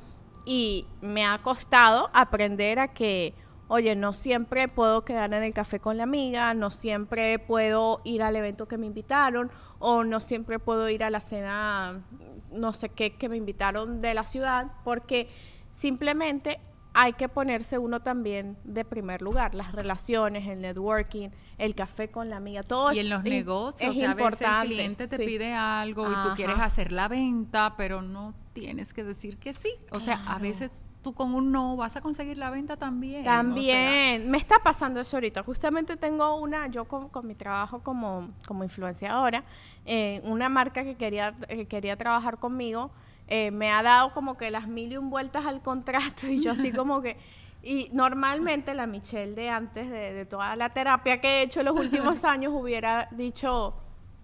Y 0.45 0.87
me 1.01 1.25
ha 1.25 1.39
costado 1.39 2.11
aprender 2.13 2.81
a 2.81 2.89
que, 2.89 3.35
oye, 3.69 3.95
no 3.95 4.13
siempre 4.13 4.67
puedo 4.69 5.05
quedar 5.05 5.33
en 5.33 5.45
el 5.45 5.55
café 5.55 5.79
con 5.79 5.97
la 5.97 6.03
amiga, 6.03 6.53
no 6.53 6.69
siempre 6.69 7.39
puedo 7.39 8.01
ir 8.05 8.23
al 8.23 8.35
evento 8.35 8.67
que 8.67 8.77
me 8.77 8.87
invitaron 8.87 9.51
o 9.79 10.03
no 10.03 10.19
siempre 10.19 10.59
puedo 10.59 10.89
ir 10.89 11.05
a 11.05 11.11
la 11.11 11.21
cena, 11.21 12.03
no 12.51 12.73
sé 12.73 12.89
qué, 12.89 13.17
que 13.17 13.29
me 13.29 13.37
invitaron 13.37 14.03
de 14.03 14.15
la 14.15 14.25
ciudad, 14.25 14.67
porque 14.85 15.29
simplemente 15.71 16.59
hay 16.95 17.15
que 17.15 17.29
ponerse 17.29 17.79
uno 17.79 18.01
también 18.01 18.57
de 18.65 18.85
primer 18.85 19.23
lugar, 19.23 19.55
las 19.55 19.73
relaciones, 19.73 20.49
el 20.49 20.61
networking, 20.61 21.31
el 21.59 21.75
café 21.75 22.11
con 22.11 22.29
la 22.29 22.37
amiga, 22.37 22.63
todo 22.63 22.93
y 22.93 22.99
en 22.99 23.09
los 23.09 23.23
negocios, 23.23 23.97
es 23.97 24.03
importante. 24.03 24.47
A 24.47 24.63
el 24.63 24.69
cliente 24.69 25.09
te 25.09 25.19
pide 25.19 25.55
algo 25.55 26.11
y 26.11 26.15
tú 26.15 26.35
quieres 26.37 26.59
hacer 26.59 26.93
la 26.93 27.09
venta, 27.09 27.75
pero 27.77 28.03
no 28.03 28.35
tienes 28.53 28.93
que 28.93 29.05
decir 29.05 29.39
que 29.39 29.53
sí. 29.53 29.71
O 29.91 30.01
sea, 30.01 30.23
a 30.27 30.39
veces 30.39 30.71
tú 31.03 31.15
con 31.15 31.35
un 31.35 31.51
no 31.51 31.77
vas 31.77 31.97
a 31.97 32.01
conseguir 32.01 32.39
la 32.39 32.51
venta 32.51 32.77
también. 32.77 33.25
También. 33.25 34.31
Me 34.31 34.39
está 34.39 34.59
pasando 34.63 35.01
eso 35.01 35.17
ahorita. 35.17 35.43
Justamente 35.43 35.97
tengo 35.97 36.37
una, 36.37 36.69
yo 36.69 36.85
con, 36.85 37.11
mi 37.27 37.35
trabajo 37.35 37.81
como, 37.81 38.31
como 38.47 38.65
influenciadora, 38.65 39.45
eh, 39.85 40.21
una 40.25 40.49
marca 40.49 40.85
que 40.85 40.95
quería, 40.95 41.35
que 41.49 41.67
quería 41.67 41.97
trabajar 41.97 42.39
conmigo 42.39 42.91
eh, 43.35 43.51
me 43.51 43.73
ha 43.73 43.83
dado 43.83 44.13
como 44.13 44.37
que 44.37 44.51
las 44.51 44.69
mil 44.69 44.93
y 44.93 44.99
un 44.99 45.09
vueltas 45.09 45.47
al 45.47 45.63
contrato 45.63 46.27
y 46.27 46.43
yo 46.43 46.53
así 46.53 46.71
como 46.73 47.01
que... 47.01 47.17
Y 47.63 47.89
normalmente 47.91 48.75
la 48.75 48.87
Michelle 48.87 49.35
de 49.35 49.49
antes 49.49 49.89
de, 49.89 50.27
toda 50.27 50.55
la 50.55 50.75
terapia 50.75 51.19
que 51.19 51.39
he 51.39 51.43
hecho 51.43 51.61
en 51.61 51.67
los 51.67 51.77
últimos 51.77 52.25
años 52.27 52.53
hubiera 52.55 53.09
dicho 53.11 53.73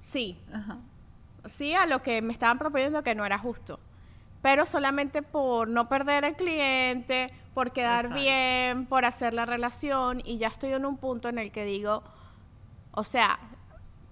sí. 0.02 0.38
Sí 1.46 1.72
a 1.72 1.86
lo 1.86 2.02
que 2.02 2.20
me 2.20 2.34
estaban 2.34 2.58
proponiendo 2.58 3.02
que 3.02 3.14
no 3.14 3.24
era 3.24 3.38
justo. 3.38 3.80
Pero 4.42 4.66
solamente 4.66 5.22
por 5.22 5.68
no 5.68 5.88
perder 5.88 6.26
el 6.26 6.36
cliente, 6.36 7.32
por 7.54 7.72
quedar 7.72 8.12
bien, 8.12 8.84
por 8.84 9.06
hacer 9.06 9.32
la 9.32 9.46
relación. 9.46 10.20
Y 10.22 10.36
ya 10.36 10.48
estoy 10.48 10.74
en 10.74 10.84
un 10.84 10.98
punto 10.98 11.30
en 11.30 11.38
el 11.38 11.50
que 11.50 11.64
digo, 11.64 12.02
o 12.92 13.04
sea, 13.04 13.38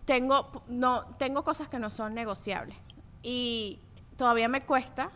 tengo, 0.07 0.63
no, 0.69 1.05
tengo 1.19 1.45
cosas 1.45 1.69
que 1.69 1.79
no 1.79 1.91
son 1.91 2.15
negociables. 2.15 2.79
Y 3.23 3.81
todavía 4.17 4.49
me 4.49 4.63
cuesta 4.63 5.11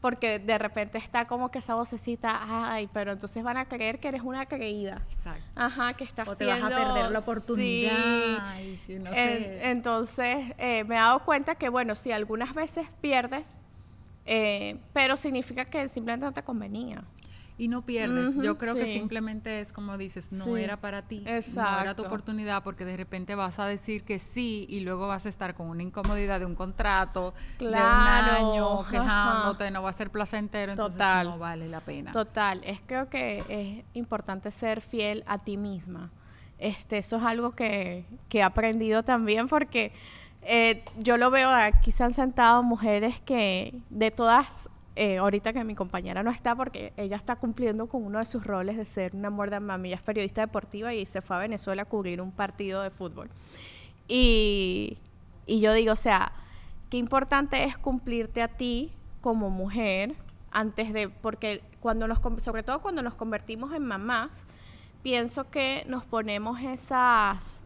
porque 0.00 0.38
de 0.38 0.58
repente 0.58 0.98
está 0.98 1.26
como 1.26 1.50
que 1.50 1.58
esa 1.58 1.74
vocecita, 1.74 2.40
ay, 2.72 2.88
pero 2.92 3.12
entonces 3.12 3.42
van 3.42 3.56
a 3.56 3.64
creer 3.64 3.98
que 3.98 4.08
eres 4.08 4.22
una 4.22 4.46
creída. 4.46 5.02
Exacto. 5.10 5.42
Ajá, 5.56 5.94
que 5.94 6.04
estás 6.04 6.28
o 6.28 6.36
te 6.36 6.46
vas 6.46 6.62
a 6.62 6.68
perder 6.68 7.10
la 7.10 7.18
oportunidad. 7.18 8.54
entonces, 8.86 10.54
eh, 10.58 10.84
me 10.84 10.94
he 10.94 10.98
dado 10.98 11.24
cuenta 11.24 11.56
que, 11.56 11.68
bueno, 11.68 11.94
si 11.96 12.12
algunas 12.12 12.54
veces 12.54 12.86
pierdes, 13.00 13.58
eh, 14.24 14.78
pero 14.92 15.16
significa 15.16 15.64
que 15.64 15.88
simplemente 15.88 16.26
no 16.26 16.32
te 16.32 16.42
convenía 16.42 17.02
y 17.58 17.66
no 17.66 17.82
pierdes. 17.82 18.36
Yo 18.36 18.56
creo 18.56 18.76
que 18.76 18.86
simplemente 18.86 19.60
es 19.60 19.72
como 19.72 19.98
dices, 19.98 20.30
no 20.30 20.56
era 20.56 20.80
para 20.80 21.02
ti, 21.02 21.24
Exacto. 21.26 21.72
no 21.72 21.80
era 21.80 21.96
tu 21.96 22.04
oportunidad 22.04 22.62
porque 22.62 22.84
de 22.84 22.96
repente 22.96 23.34
vas 23.34 23.58
a 23.58 23.66
decir 23.66 24.04
que 24.04 24.20
sí 24.20 24.64
y 24.70 24.80
luego 24.80 25.08
vas 25.08 25.26
a 25.26 25.28
estar 25.28 25.54
con 25.54 25.68
una 25.68 25.82
incomodidad 25.82 26.38
de 26.38 26.46
un 26.46 26.54
contrato 26.54 27.34
de 27.58 27.66
un 27.66 27.74
año 27.74 28.86
quejándote, 28.88 29.70
no 29.72 29.82
va 29.82 29.90
a 29.90 29.92
ser 29.92 30.10
placentero, 30.10 30.72
entonces 30.72 30.98
no 31.24 31.38
vale 31.38 31.68
la 31.68 31.80
pena. 31.80 32.12
Total, 32.12 32.60
es 32.64 32.80
creo 32.86 33.10
que 33.10 33.44
es 33.48 33.84
importante 33.94 34.50
ser 34.52 34.80
fiel 34.80 35.24
a 35.26 35.38
ti 35.38 35.56
misma. 35.56 36.10
Este, 36.58 36.98
eso 36.98 37.16
es 37.16 37.22
algo 37.22 37.50
que, 37.52 38.04
que 38.28 38.38
he 38.38 38.42
aprendido 38.42 39.02
también 39.02 39.48
porque 39.48 39.92
eh, 40.42 40.84
yo 40.98 41.16
lo 41.16 41.30
veo, 41.30 41.50
aquí 41.50 41.90
se 41.90 42.04
han 42.04 42.12
sentado 42.12 42.62
mujeres 42.62 43.20
que 43.20 43.74
de 43.90 44.10
todas 44.10 44.68
eh, 45.00 45.18
ahorita 45.18 45.52
que 45.52 45.62
mi 45.62 45.76
compañera 45.76 46.24
no 46.24 46.30
está 46.32 46.56
porque 46.56 46.92
ella 46.96 47.16
está 47.16 47.36
cumpliendo 47.36 47.86
con 47.86 48.02
uno 48.04 48.18
de 48.18 48.24
sus 48.24 48.44
roles 48.44 48.76
de 48.76 48.84
ser 48.84 49.14
una 49.14 49.30
muerda 49.30 49.60
mami, 49.60 49.90
ella 49.90 49.96
es 49.98 50.02
periodista 50.02 50.40
deportiva 50.40 50.92
y 50.92 51.06
se 51.06 51.22
fue 51.22 51.36
a 51.36 51.38
Venezuela 51.38 51.82
a 51.82 51.84
cubrir 51.84 52.20
un 52.20 52.32
partido 52.32 52.82
de 52.82 52.90
fútbol. 52.90 53.30
Y, 54.08 54.98
y 55.46 55.60
yo 55.60 55.72
digo, 55.72 55.92
o 55.92 55.96
sea, 55.96 56.32
qué 56.90 56.96
importante 56.96 57.62
es 57.62 57.78
cumplirte 57.78 58.42
a 58.42 58.48
ti 58.48 58.90
como 59.20 59.50
mujer 59.50 60.16
antes 60.50 60.92
de, 60.92 61.08
porque 61.08 61.62
cuando 61.78 62.08
nos, 62.08 62.18
sobre 62.42 62.64
todo 62.64 62.80
cuando 62.80 63.00
nos 63.00 63.14
convertimos 63.14 63.72
en 63.74 63.84
mamás, 63.84 64.46
pienso 65.04 65.48
que 65.48 65.84
nos 65.86 66.04
ponemos 66.06 66.60
esas, 66.60 67.62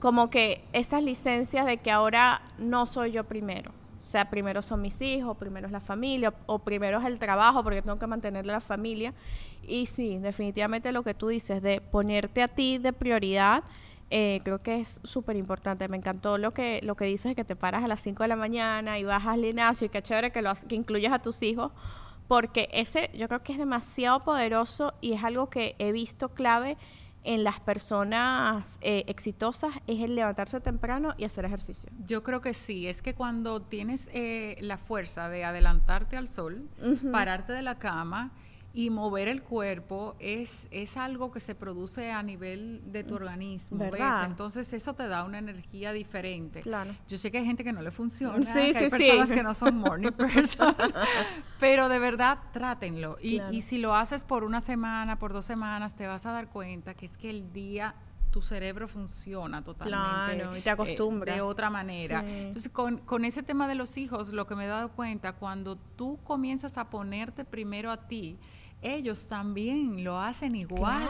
como 0.00 0.28
que 0.28 0.64
esas 0.72 1.04
licencias 1.04 1.66
de 1.66 1.76
que 1.76 1.92
ahora 1.92 2.42
no 2.58 2.84
soy 2.86 3.12
yo 3.12 3.22
primero 3.22 3.70
o 4.02 4.04
sea, 4.04 4.28
primero 4.28 4.62
son 4.62 4.82
mis 4.82 5.00
hijos, 5.00 5.36
primero 5.36 5.66
es 5.66 5.72
la 5.72 5.78
familia, 5.78 6.34
o 6.46 6.58
primero 6.58 6.98
es 6.98 7.04
el 7.04 7.20
trabajo, 7.20 7.62
porque 7.62 7.82
tengo 7.82 8.00
que 8.00 8.08
mantener 8.08 8.44
la 8.44 8.60
familia. 8.60 9.14
Y 9.62 9.86
sí, 9.86 10.18
definitivamente 10.18 10.90
lo 10.90 11.04
que 11.04 11.14
tú 11.14 11.28
dices, 11.28 11.62
de 11.62 11.80
ponerte 11.80 12.42
a 12.42 12.48
ti 12.48 12.78
de 12.78 12.92
prioridad, 12.92 13.62
eh, 14.10 14.40
creo 14.42 14.58
que 14.58 14.80
es 14.80 15.00
súper 15.04 15.36
importante. 15.36 15.86
Me 15.86 15.96
encantó 15.96 16.36
lo 16.36 16.52
que, 16.52 16.80
lo 16.82 16.96
que 16.96 17.04
dices 17.04 17.36
que 17.36 17.44
te 17.44 17.54
paras 17.54 17.84
a 17.84 17.88
las 17.88 18.00
5 18.00 18.24
de 18.24 18.28
la 18.28 18.34
mañana 18.36 18.98
y 18.98 19.04
vas 19.04 19.24
al 19.24 19.40
gimnasio 19.40 19.86
y 19.86 19.90
qué 19.90 20.02
chévere 20.02 20.32
que, 20.32 20.42
lo, 20.42 20.52
que 20.68 20.74
incluyas 20.74 21.12
a 21.12 21.20
tus 21.20 21.40
hijos, 21.44 21.70
porque 22.26 22.68
ese 22.72 23.08
yo 23.14 23.28
creo 23.28 23.44
que 23.44 23.52
es 23.52 23.58
demasiado 23.58 24.24
poderoso 24.24 24.94
y 25.00 25.12
es 25.12 25.22
algo 25.22 25.48
que 25.48 25.76
he 25.78 25.92
visto 25.92 26.30
clave 26.30 26.76
en 27.24 27.44
las 27.44 27.60
personas 27.60 28.78
eh, 28.80 29.04
exitosas 29.06 29.72
es 29.86 30.00
el 30.00 30.14
levantarse 30.14 30.60
temprano 30.60 31.14
y 31.16 31.24
hacer 31.24 31.44
ejercicio. 31.44 31.90
Yo 32.04 32.22
creo 32.22 32.40
que 32.40 32.54
sí, 32.54 32.86
es 32.86 33.02
que 33.02 33.14
cuando 33.14 33.62
tienes 33.62 34.08
eh, 34.12 34.56
la 34.60 34.78
fuerza 34.78 35.28
de 35.28 35.44
adelantarte 35.44 36.16
al 36.16 36.28
sol, 36.28 36.68
pararte 37.12 37.52
de 37.52 37.62
la 37.62 37.78
cama 37.78 38.32
y 38.74 38.90
mover 38.90 39.28
el 39.28 39.42
cuerpo 39.42 40.16
es, 40.18 40.66
es 40.70 40.96
algo 40.96 41.30
que 41.30 41.40
se 41.40 41.54
produce 41.54 42.10
a 42.10 42.22
nivel 42.22 42.80
de 42.86 43.04
tu 43.04 43.14
organismo. 43.14 43.78
¿verdad? 43.78 44.24
Entonces 44.24 44.72
eso 44.72 44.94
te 44.94 45.08
da 45.08 45.24
una 45.24 45.38
energía 45.38 45.92
diferente. 45.92 46.62
Claro. 46.62 46.90
Yo 47.06 47.18
sé 47.18 47.30
que 47.30 47.38
hay 47.38 47.44
gente 47.44 47.64
que 47.64 47.72
no 47.72 47.82
le 47.82 47.90
funciona, 47.90 48.42
sí, 48.42 48.72
que 48.72 48.78
hay 48.78 48.90
personas 48.90 49.30
que 49.30 49.42
no 49.42 49.54
son 49.54 49.76
morning 49.76 50.12
person, 50.16 50.74
pero 51.60 51.88
de 51.88 51.98
verdad 51.98 52.38
trátenlo. 52.52 53.16
Y, 53.20 53.40
y 53.50 53.60
si 53.60 53.78
lo 53.78 53.94
haces 53.94 54.24
por 54.24 54.44
una 54.44 54.60
semana, 54.60 55.18
por 55.18 55.32
dos 55.32 55.44
semanas, 55.44 55.94
te 55.94 56.06
vas 56.06 56.24
a 56.24 56.32
dar 56.32 56.48
cuenta 56.48 56.94
que 56.94 57.06
es 57.06 57.16
que 57.16 57.28
el 57.28 57.52
día 57.52 57.94
tu 58.32 58.40
cerebro 58.40 58.88
funciona 58.88 59.62
totalmente. 59.62 60.42
Claro, 60.42 60.56
y 60.56 60.62
te 60.62 60.70
acostumbras. 60.70 61.36
de 61.36 61.42
otra 61.42 61.68
manera. 61.68 62.24
Entonces, 62.26 62.72
con, 62.72 62.98
con, 62.98 63.26
ese 63.26 63.42
tema 63.42 63.68
de 63.68 63.74
los 63.74 63.98
hijos, 63.98 64.32
lo 64.32 64.46
que 64.46 64.56
me 64.56 64.64
he 64.64 64.68
dado 64.68 64.90
cuenta, 64.92 65.34
cuando 65.34 65.76
tú 65.76 66.18
comienzas 66.24 66.78
a 66.78 66.88
ponerte 66.88 67.44
primero 67.44 67.90
a 67.90 68.08
ti, 68.08 68.38
ellos 68.82 69.28
también 69.28 70.02
lo 70.02 70.18
hacen 70.18 70.56
igual. 70.56 71.08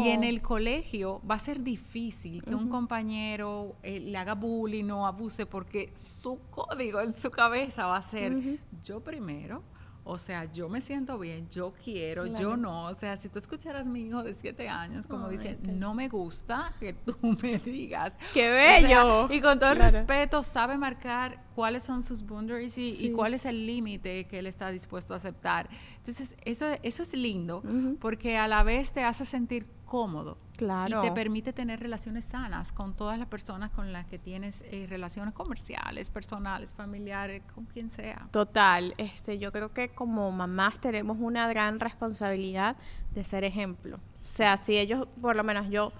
Y 0.00 0.08
en 0.08 0.24
el 0.24 0.40
colegio 0.40 1.20
va 1.28 1.34
a 1.34 1.38
ser 1.38 1.62
difícil 1.62 2.42
que 2.42 2.54
un 2.54 2.68
compañero 2.68 3.76
eh, 3.82 4.00
le 4.00 4.16
haga 4.16 4.34
bullying 4.34 4.88
o 4.90 5.06
abuse 5.06 5.44
porque 5.44 5.92
su 5.94 6.38
código 6.50 7.00
en 7.00 7.12
su 7.12 7.30
cabeza 7.30 7.86
va 7.86 7.96
a 7.96 8.02
ser 8.02 8.58
yo 8.82 9.00
primero 9.00 9.62
o 10.08 10.16
sea, 10.16 10.50
yo 10.50 10.70
me 10.70 10.80
siento 10.80 11.18
bien, 11.18 11.48
yo 11.50 11.74
quiero, 11.84 12.24
yo 12.24 12.56
no. 12.56 12.84
O 12.84 12.94
sea, 12.94 13.18
si 13.18 13.28
tú 13.28 13.38
escucharas 13.38 13.86
a 13.86 13.90
mi 13.90 14.06
hijo 14.06 14.22
de 14.22 14.32
siete 14.32 14.66
años, 14.66 15.06
como 15.06 15.28
dice, 15.28 15.58
no 15.62 15.92
me 15.92 16.08
gusta 16.08 16.72
que 16.80 16.94
tú 16.94 17.14
me 17.42 17.58
digas. 17.58 18.14
¡Qué 18.32 18.50
bello! 18.50 19.28
y 19.30 19.42
con 19.42 19.58
todo 19.58 19.74
respeto, 19.74 20.42
sabe 20.42 20.78
marcar 20.78 21.44
cuáles 21.54 21.82
son 21.82 22.02
sus 22.02 22.24
boundaries 22.24 22.78
y, 22.78 23.12
cuál 23.14 23.34
es 23.34 23.44
el 23.44 23.66
límite 23.66 24.26
que 24.26 24.38
él 24.38 24.46
está 24.46 24.70
dispuesto 24.70 25.12
a 25.12 25.18
aceptar. 25.18 25.68
Entonces, 25.98 26.34
eso, 26.44 26.66
eso 26.82 27.02
es 27.02 27.12
lindo, 27.12 27.62
porque 28.00 28.38
a 28.38 28.48
la 28.48 28.62
vez 28.62 28.92
te 28.92 29.04
hace 29.04 29.26
sentir 29.26 29.66
cómodo. 29.88 30.36
Claro. 30.56 31.04
Y 31.04 31.08
te 31.08 31.12
permite 31.12 31.52
tener 31.52 31.80
relaciones 31.80 32.24
sanas 32.24 32.72
con 32.72 32.94
todas 32.94 33.18
las 33.18 33.28
personas 33.28 33.70
con 33.70 33.92
las 33.92 34.06
que 34.06 34.18
tienes 34.18 34.62
eh, 34.66 34.86
relaciones 34.88 35.34
comerciales, 35.34 36.10
personales, 36.10 36.72
familiares, 36.72 37.42
con 37.54 37.64
quien 37.64 37.90
sea. 37.90 38.28
Total. 38.30 38.94
Este, 38.98 39.38
yo 39.38 39.50
creo 39.50 39.72
que 39.72 39.88
como 39.88 40.30
mamás 40.30 40.78
tenemos 40.80 41.16
una 41.20 41.48
gran 41.48 41.80
responsabilidad 41.80 42.76
de 43.12 43.24
ser 43.24 43.44
ejemplo. 43.44 43.96
O 43.96 44.00
sea, 44.14 44.56
si 44.56 44.76
ellos, 44.76 45.08
por 45.20 45.34
lo 45.34 45.44
menos 45.44 45.68
yo, 45.70 45.92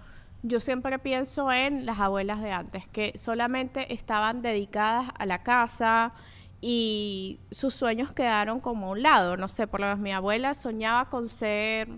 yo 0.42 0.61
siempre 0.61 0.98
pienso 0.98 1.51
en 1.51 1.87
las 1.87 1.98
abuelas 1.98 2.42
de 2.42 2.53
antes, 2.53 2.87
que 2.88 3.16
solamente 3.16 3.92
estaban 3.92 4.42
dedicadas 4.42 5.11
a 5.18 5.27
la 5.27 5.42
casa 5.42 6.12
y 6.61 7.38
sus 7.51 7.74
sueños 7.74 8.12
quedaron 8.12 8.61
como 8.61 8.88
a 8.88 8.90
un 8.90 9.03
lado. 9.03 9.37
No 9.37 9.48
sé, 9.48 9.66
por 9.66 9.81
lo 9.81 9.87
menos 9.87 10.01
mi 10.01 10.12
abuela 10.12 10.55
soñaba 10.55 11.09
con 11.09 11.29
ser 11.29 11.88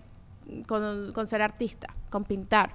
con, 0.67 1.27
ser 1.27 1.43
artista, 1.43 1.95
con 2.11 2.25
pintar. 2.25 2.75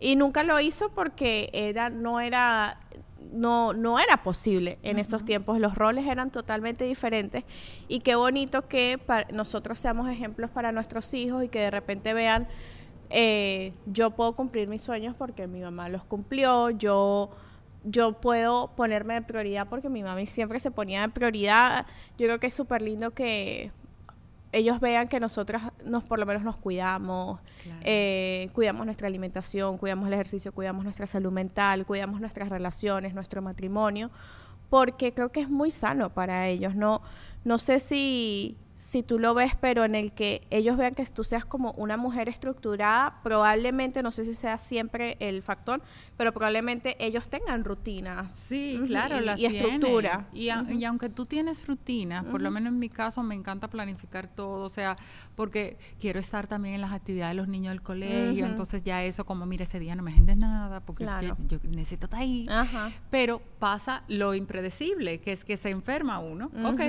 Y 0.00 0.16
nunca 0.16 0.42
lo 0.42 0.58
hizo 0.60 0.90
porque 0.90 1.50
era, 1.52 1.88
no 1.88 2.20
era, 2.20 2.78
no, 3.32 3.72
no 3.72 3.98
era 3.98 4.22
posible 4.22 4.78
en 4.82 4.98
esos 4.98 5.24
tiempos. 5.24 5.58
Los 5.58 5.74
roles 5.74 6.06
eran 6.06 6.30
totalmente 6.30 6.84
diferentes. 6.84 7.44
Y 7.88 8.00
qué 8.00 8.14
bonito 8.14 8.68
que 8.68 9.00
nosotros 9.32 9.78
seamos 9.78 10.08
ejemplos 10.08 10.50
para 10.50 10.72
nuestros 10.72 11.12
hijos 11.14 11.44
y 11.44 11.48
que 11.48 11.60
de 11.60 11.70
repente 11.70 12.12
vean, 12.12 12.48
eh, 13.10 13.72
yo 13.86 14.10
puedo 14.10 14.34
cumplir 14.34 14.68
mis 14.68 14.82
sueños 14.82 15.16
porque 15.16 15.46
mi 15.46 15.60
mamá 15.60 15.88
los 15.88 16.04
cumplió, 16.04 16.70
yo 16.70 17.30
yo 17.84 18.14
puedo 18.14 18.68
ponerme 18.74 19.14
de 19.14 19.22
prioridad 19.22 19.68
porque 19.68 19.88
mi 19.88 20.02
mamá 20.02 20.24
siempre 20.26 20.58
se 20.58 20.70
ponía 20.70 21.02
de 21.02 21.08
prioridad. 21.10 21.86
Yo 22.18 22.26
creo 22.26 22.40
que 22.40 22.46
es 22.48 22.54
súper 22.54 22.82
lindo 22.82 23.12
que 23.12 23.70
ellos 24.54 24.78
vean 24.80 25.08
que 25.08 25.18
nosotras 25.18 25.62
nos 25.84 26.04
por 26.06 26.18
lo 26.18 26.26
menos 26.26 26.42
nos 26.44 26.56
cuidamos, 26.56 27.40
eh, 27.82 28.48
cuidamos 28.52 28.86
nuestra 28.86 29.08
alimentación, 29.08 29.78
cuidamos 29.78 30.06
el 30.06 30.14
ejercicio, 30.14 30.52
cuidamos 30.52 30.84
nuestra 30.84 31.06
salud 31.06 31.32
mental, 31.32 31.84
cuidamos 31.84 32.20
nuestras 32.20 32.48
relaciones, 32.48 33.14
nuestro 33.14 33.42
matrimonio, 33.42 34.10
porque 34.70 35.12
creo 35.12 35.30
que 35.30 35.40
es 35.40 35.50
muy 35.50 35.70
sano 35.70 36.10
para 36.10 36.46
ellos. 36.48 36.76
No, 36.76 37.02
no 37.44 37.58
sé 37.58 37.80
si 37.80 38.56
si 38.76 39.04
tú 39.04 39.18
lo 39.20 39.34
ves, 39.34 39.52
pero 39.60 39.84
en 39.84 39.94
el 39.94 40.12
que 40.12 40.46
ellos 40.50 40.76
vean 40.76 40.94
que 40.94 41.04
tú 41.06 41.22
seas 41.22 41.44
como 41.44 41.72
una 41.72 41.96
mujer 41.96 42.28
estructurada, 42.28 43.20
probablemente, 43.22 44.02
no 44.02 44.10
sé 44.10 44.24
si 44.24 44.34
sea 44.34 44.58
siempre 44.58 45.16
el 45.20 45.42
factor, 45.42 45.80
pero 46.16 46.32
probablemente 46.32 46.96
ellos 46.98 47.28
tengan 47.28 47.64
rutinas. 47.64 48.32
Sí, 48.32 48.80
claro, 48.86 49.16
y, 49.36 49.46
estructura. 49.46 50.26
Y, 50.32 50.48
aunque 50.50 51.08
tú 51.08 51.26
tienes 51.26 51.66
rutinas, 51.66 52.24
por 52.24 52.42
lo 52.42 52.50
menos 52.50 52.72
en 52.72 52.78
mi 52.78 52.88
caso 52.88 53.22
me 53.22 53.34
encanta 53.34 53.68
planificar 53.68 54.26
todo, 54.26 54.64
o 54.64 54.68
sea, 54.68 54.96
porque 55.36 55.78
quiero 56.00 56.18
estar 56.18 56.48
también 56.48 56.76
en 56.76 56.80
las 56.80 56.92
actividades 56.92 57.32
de 57.32 57.36
los 57.36 57.48
niños 57.48 57.72
del 57.72 57.82
colegio, 57.82 58.44
entonces 58.44 58.82
ya 58.82 59.04
eso 59.04 59.24
como, 59.24 59.46
mira, 59.46 59.62
ese 59.62 59.78
día 59.78 59.94
no 59.94 60.02
me 60.02 60.10
agendes 60.10 60.36
nada, 60.36 60.80
porque 60.80 61.04
yo 61.48 61.58
necesito 61.62 62.06
estar 62.06 62.20
ahí. 62.20 62.48
Pero 63.10 63.40
pasa 63.60 64.02
lo 64.08 64.34
impredecible, 64.34 65.20
que 65.20 65.32
es 65.32 65.44
que 65.44 65.56
se 65.56 65.70
enferma 65.70 66.18
uno, 66.18 66.50
ok 66.64 66.80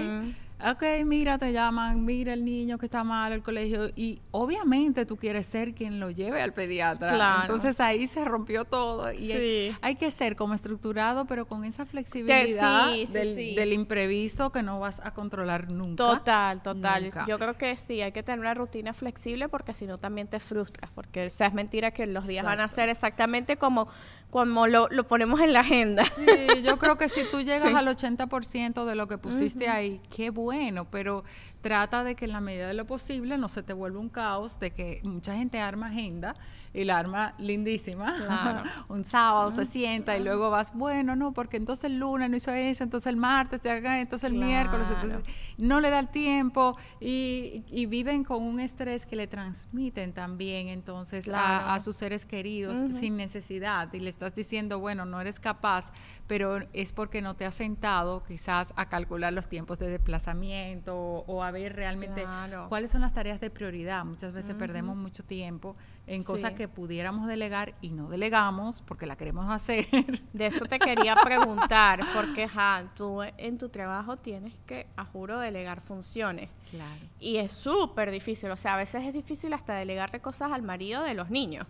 ok, 0.60 0.84
mira, 1.06 1.38
te 1.38 1.52
llaman, 1.52 2.06
mira 2.06 2.34
el 2.34 2.46
niño 2.46 2.78
que 2.78 2.86
está 2.86 3.04
mal 3.04 3.34
al 3.34 3.44
colegio 3.44 3.90
y 3.96 4.22
obviamente 4.32 5.06
tú 5.06 5.18
quieres 5.18 5.46
ser 5.46 5.74
quien 5.74 6.00
lo 6.00 6.12
lleve 6.12 6.42
al 6.42 6.54
pediatra. 6.54 7.14
Claro. 7.14 7.42
Entonces 7.42 7.80
ahí 7.80 8.08
se 8.08 8.24
rompió 8.24 8.66
todo 8.66 9.12
y 9.12 9.76
hay, 9.82 9.96
que 9.96 10.12
ser 10.12 10.36
como 10.36 10.54
estructurado, 10.54 11.26
pero 11.26 11.46
con 11.46 11.66
esa 11.66 11.86
flexibilidad 11.86 12.92
del, 12.92 13.74
imprevisto 13.74 14.52
que 14.52 14.62
no 14.62 14.80
vas 14.80 15.00
a 15.04 15.12
controlar 15.12 15.72
nunca. 15.72 16.04
Total, 16.04 16.62
total. 16.62 17.12
Yo 17.28 17.38
creo 17.38 17.58
que 17.58 17.76
sí, 17.76 18.02
hay 18.02 18.12
que 18.12 18.24
tener 18.24 18.40
una 18.40 18.54
rutina 18.54 18.94
flexible 18.94 19.50
porque 19.50 19.74
si 19.74 19.86
no 19.88 19.98
también 19.98 20.28
te 20.28 20.40
frustras, 20.40 20.90
porque 20.94 21.28
o 21.28 21.30
sea, 21.30 21.48
es 21.48 21.54
mentira 21.54 21.92
que 21.92 22.08
los 22.08 22.28
días 22.28 22.46
van 22.46 22.60
a 22.60 22.68
ser 22.68 22.90
exactamente 22.90 23.58
como 23.58 23.88
como 24.32 24.68
lo, 24.68 24.90
lo, 24.90 25.08
ponemos 25.08 25.40
en 25.40 25.54
la 25.54 25.62
agenda. 25.62 26.04
Sí, 26.04 26.62
yo 26.62 26.78
creo 26.78 26.98
que 26.98 27.08
si 27.08 27.22
tú 27.32 27.40
llegas 27.42 27.74
al 27.74 27.88
80% 27.88 28.84
de 28.84 28.96
lo 28.96 29.08
que 29.08 29.18
pusiste 29.18 29.70
ahí, 29.70 30.02
qué 30.14 30.30
bueno 30.30 30.45
bueno, 30.46 30.90
pero 30.92 31.24
trata 31.66 32.04
de 32.04 32.14
que 32.14 32.26
en 32.26 32.32
la 32.32 32.42
medida 32.42 32.68
de 32.68 32.76
lo 32.76 32.86
posible 32.86 33.40
no 33.40 33.50
se 33.50 33.64
te 33.64 33.74
vuelva 33.74 34.00
un 34.00 34.10
caos, 34.10 34.60
de 34.60 34.70
que 34.70 35.02
mucha 35.04 35.34
gente 35.34 35.60
arma 35.60 35.88
agenda 35.88 36.36
y 36.76 36.84
la 36.84 37.00
arma 37.00 37.34
lindísima. 37.40 38.14
un 38.88 39.04
sábado 39.04 39.52
se 39.56 39.66
sienta 39.66 40.16
y 40.16 40.24
luego 40.24 40.52
vas, 40.52 40.76
bueno, 40.76 41.16
no, 41.16 41.34
porque 41.34 41.58
entonces 41.58 41.86
el 41.86 41.98
lunes 41.98 42.30
no 42.30 42.38
hizo 42.38 42.52
eso, 42.52 42.84
entonces 42.84 43.08
el 43.08 43.18
martes, 43.18 43.62
entonces 43.66 44.30
el 44.30 44.38
miércoles, 44.38 44.86
entonces 44.92 45.22
no 45.58 45.80
le 45.80 45.90
da 45.90 45.98
el 45.98 46.10
tiempo 46.10 46.78
y, 47.00 47.64
viven 47.88 48.24
con 48.24 48.44
un 48.44 48.60
estrés 48.60 49.08
que 49.08 49.16
le 49.16 49.26
transmiten 49.26 50.14
también 50.14 50.68
entonces 50.68 51.28
a, 51.34 51.80
sus 51.80 51.96
seres 51.96 52.28
queridos 52.28 52.78
sin 52.94 53.18
necesidad. 53.18 53.92
Y 53.92 54.02
le 54.02 54.10
estás 54.10 54.36
diciendo, 54.36 54.80
bueno, 54.80 55.06
no 55.06 55.20
eres 55.20 55.40
capaz, 55.40 55.92
pero 56.28 56.60
es 56.74 56.92
porque 56.92 57.24
no 57.24 57.36
te 57.36 57.46
has 57.46 57.56
sentado 57.56 58.24
quizás 58.24 58.72
a 58.76 58.88
calcular 58.88 59.34
los 59.34 59.48
tiempos 59.48 59.80
de 59.80 59.90
desplazamiento 59.90 60.96
o, 60.96 61.44
a 61.44 61.55
ver 61.56 61.76
realmente 61.76 62.26
cuáles 62.70 62.92
son 62.92 63.02
las 63.02 63.14
tareas 63.14 63.40
de 63.40 63.50
prioridad. 63.50 64.04
Muchas 64.04 64.34
veces 64.34 64.56
perdemos 64.56 64.98
mucho 64.98 65.24
tiempo 65.24 65.76
en 66.06 66.24
cosas 66.24 66.54
que 66.54 66.68
pudiéramos 66.68 67.28
delegar 67.28 67.74
y 67.82 67.90
no 67.92 68.10
delegamos 68.10 68.82
porque 68.82 69.06
la 69.06 69.16
queremos 69.16 69.50
hacer. 69.50 69.88
De 70.34 70.48
eso 70.48 70.66
te 70.66 70.80
quería 70.80 71.16
preguntar, 71.16 72.02
porque 72.14 72.48
ja, 72.48 72.92
tú 72.96 73.22
en 73.24 73.58
tu 73.58 73.70
trabajo 73.70 74.18
tienes 74.18 74.54
que, 74.66 74.88
a 74.98 75.06
juro, 75.06 75.40
delegar 75.40 75.82
funciones. 75.82 76.50
Claro. 76.70 77.02
Y 77.20 77.38
es 77.38 77.54
súper 77.54 78.12
difícil, 78.12 78.52
o 78.52 78.56
sea, 78.56 78.74
a 78.74 78.78
veces 78.78 79.04
es 79.04 79.14
difícil 79.14 79.54
hasta 79.54 79.74
delegarle 79.76 80.20
cosas 80.20 80.52
al 80.52 80.62
marido 80.62 81.04
de 81.04 81.14
los 81.14 81.30
niños. 81.30 81.66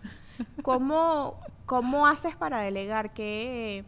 ¿Cómo, 0.62 1.40
cómo 1.64 2.06
haces 2.06 2.34
para 2.36 2.60
delegar? 2.60 3.14
¿Qué, 3.14 3.84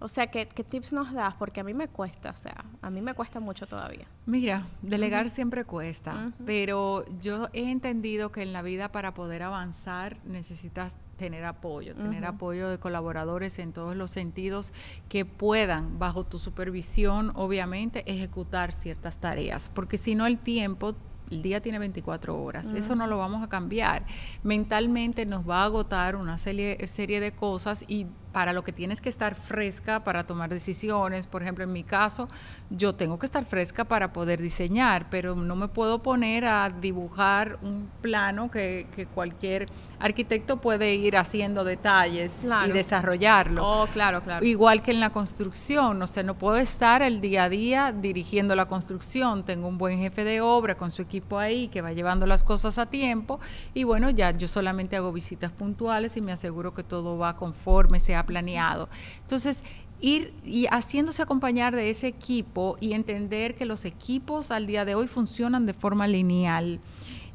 o 0.00 0.08
sea, 0.08 0.28
¿qué, 0.28 0.46
tips 0.46 0.92
nos 0.92 1.12
das? 1.12 1.34
Porque 1.34 1.60
a 1.60 1.64
mí 1.64 1.74
me 1.74 1.88
cuesta, 1.88 2.30
o 2.30 2.34
sea, 2.34 2.64
a 2.80 2.90
mí 2.90 3.00
me 3.00 3.14
cuesta 3.14 3.38
mucho 3.38 3.66
todavía. 3.66 4.06
Mira, 4.26 4.66
delegar 4.82 5.28
siempre 5.28 5.64
cuesta, 5.64 6.32
pero 6.44 7.04
yo 7.20 7.48
he 7.52 7.70
entendido 7.70 8.32
que 8.32 8.42
en 8.42 8.52
la 8.52 8.62
vida 8.62 8.90
para 8.92 9.12
poder 9.14 9.42
avanzar 9.42 10.16
necesitas 10.24 10.96
tener 11.18 11.44
apoyo, 11.44 11.94
tener 11.94 12.24
apoyo 12.24 12.70
de 12.70 12.78
colaboradores 12.78 13.58
en 13.58 13.74
todos 13.74 13.94
los 13.94 14.10
sentidos 14.10 14.72
que 15.10 15.26
puedan, 15.26 15.98
bajo 15.98 16.24
tu 16.24 16.38
supervisión, 16.38 17.32
obviamente, 17.34 18.10
ejecutar 18.10 18.72
ciertas 18.72 19.18
tareas, 19.18 19.68
porque 19.68 19.98
si 19.98 20.14
no 20.14 20.24
el 20.24 20.38
tiempo 20.38 20.94
el 21.30 21.42
día 21.42 21.60
tiene 21.60 21.78
24 21.78 22.42
horas, 22.42 22.72
eso 22.74 22.94
no 22.96 23.06
lo 23.06 23.18
vamos 23.18 23.42
a 23.42 23.48
cambiar. 23.48 24.04
Mentalmente 24.42 25.26
nos 25.26 25.48
va 25.48 25.62
a 25.62 25.64
agotar 25.64 26.16
una 26.16 26.38
serie, 26.38 26.84
serie 26.86 27.20
de 27.20 27.32
cosas 27.32 27.84
y 27.86 28.06
para 28.32 28.52
lo 28.52 28.62
que 28.62 28.72
tienes 28.72 29.00
que 29.00 29.08
estar 29.08 29.34
fresca 29.34 30.04
para 30.04 30.24
tomar 30.24 30.50
decisiones. 30.50 31.26
Por 31.26 31.42
ejemplo, 31.42 31.64
en 31.64 31.72
mi 31.72 31.82
caso, 31.82 32.28
yo 32.70 32.94
tengo 32.94 33.18
que 33.18 33.26
estar 33.26 33.44
fresca 33.44 33.84
para 33.84 34.12
poder 34.12 34.40
diseñar, 34.40 35.06
pero 35.10 35.34
no 35.34 35.56
me 35.56 35.68
puedo 35.68 36.02
poner 36.02 36.44
a 36.44 36.70
dibujar 36.70 37.58
un 37.62 37.88
plano 38.00 38.50
que, 38.50 38.86
cualquier 39.14 39.66
arquitecto 39.98 40.58
puede 40.58 40.94
ir 40.94 41.16
haciendo 41.16 41.64
detalles 41.64 42.32
y 42.66 42.70
desarrollarlo. 42.70 43.66
Oh, 43.66 43.86
claro, 43.86 44.22
claro. 44.22 44.44
Igual 44.44 44.82
que 44.82 44.90
en 44.90 45.00
la 45.00 45.10
construcción, 45.10 46.00
o 46.02 46.06
sea, 46.06 46.22
no 46.22 46.34
puedo 46.34 46.56
estar 46.56 47.02
el 47.02 47.20
día 47.20 47.44
a 47.44 47.48
día 47.48 47.92
dirigiendo 47.92 48.54
la 48.54 48.66
construcción. 48.66 49.44
Tengo 49.44 49.68
un 49.68 49.78
buen 49.78 49.98
jefe 49.98 50.24
de 50.24 50.40
obra 50.40 50.76
con 50.76 50.90
su 50.90 51.02
equipo 51.02 51.38
ahí 51.38 51.68
que 51.68 51.80
va 51.80 51.92
llevando 51.92 52.26
las 52.26 52.44
cosas 52.44 52.78
a 52.78 52.86
tiempo 52.86 53.40
y 53.74 53.84
bueno, 53.84 54.10
ya 54.10 54.30
yo 54.32 54.48
solamente 54.48 54.96
hago 54.96 55.12
visitas 55.12 55.50
puntuales 55.50 56.16
y 56.16 56.20
me 56.20 56.32
aseguro 56.32 56.74
que 56.74 56.82
todo 56.82 57.18
va 57.18 57.36
conforme, 57.36 58.00
planeado. 58.26 58.88
Entonces, 59.22 59.62
ir 60.00 60.32
y 60.44 60.66
haciéndose 60.66 61.22
acompañar 61.22 61.74
de 61.76 61.90
ese 61.90 62.06
equipo 62.06 62.76
y 62.80 62.92
entender 62.92 63.54
que 63.54 63.66
los 63.66 63.84
equipos 63.84 64.50
al 64.50 64.66
día 64.66 64.84
de 64.84 64.94
hoy 64.94 65.08
funcionan 65.08 65.66
de 65.66 65.74
forma 65.74 66.06
lineal. 66.06 66.80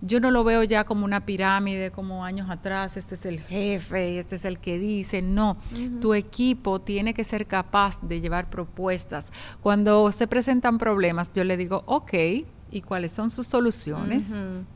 Yo 0.02 0.20
no 0.20 0.30
lo 0.30 0.44
veo 0.44 0.64
ya 0.64 0.84
como 0.84 1.06
una 1.06 1.26
pirámide, 1.26 1.90
como 1.90 2.26
años 2.26 2.50
atrás, 2.50 2.98
este 2.98 3.16
es 3.16 3.26
el 3.26 3.40
jefe, 3.40 4.20
este 4.20 4.36
es 4.36 4.46
el 4.46 4.60
que 4.60 4.78
dice, 4.78 5.22
no, 5.22 5.58
tu 6.02 6.14
equipo 6.14 6.80
tiene 6.82 7.14
que 7.14 7.24
ser 7.24 7.48
capaz 7.48 8.00
de 8.02 8.22
llevar 8.22 8.50
propuestas. 8.50 9.32
Cuando 9.62 10.12
se 10.12 10.28
presentan 10.28 10.78
problemas, 10.78 11.32
yo 11.34 11.44
le 11.44 11.58
digo, 11.58 11.84
ok, 11.88 12.14
¿y 12.72 12.82
cuáles 12.82 13.14
son 13.14 13.30
sus 13.30 13.48
soluciones? 13.48 14.28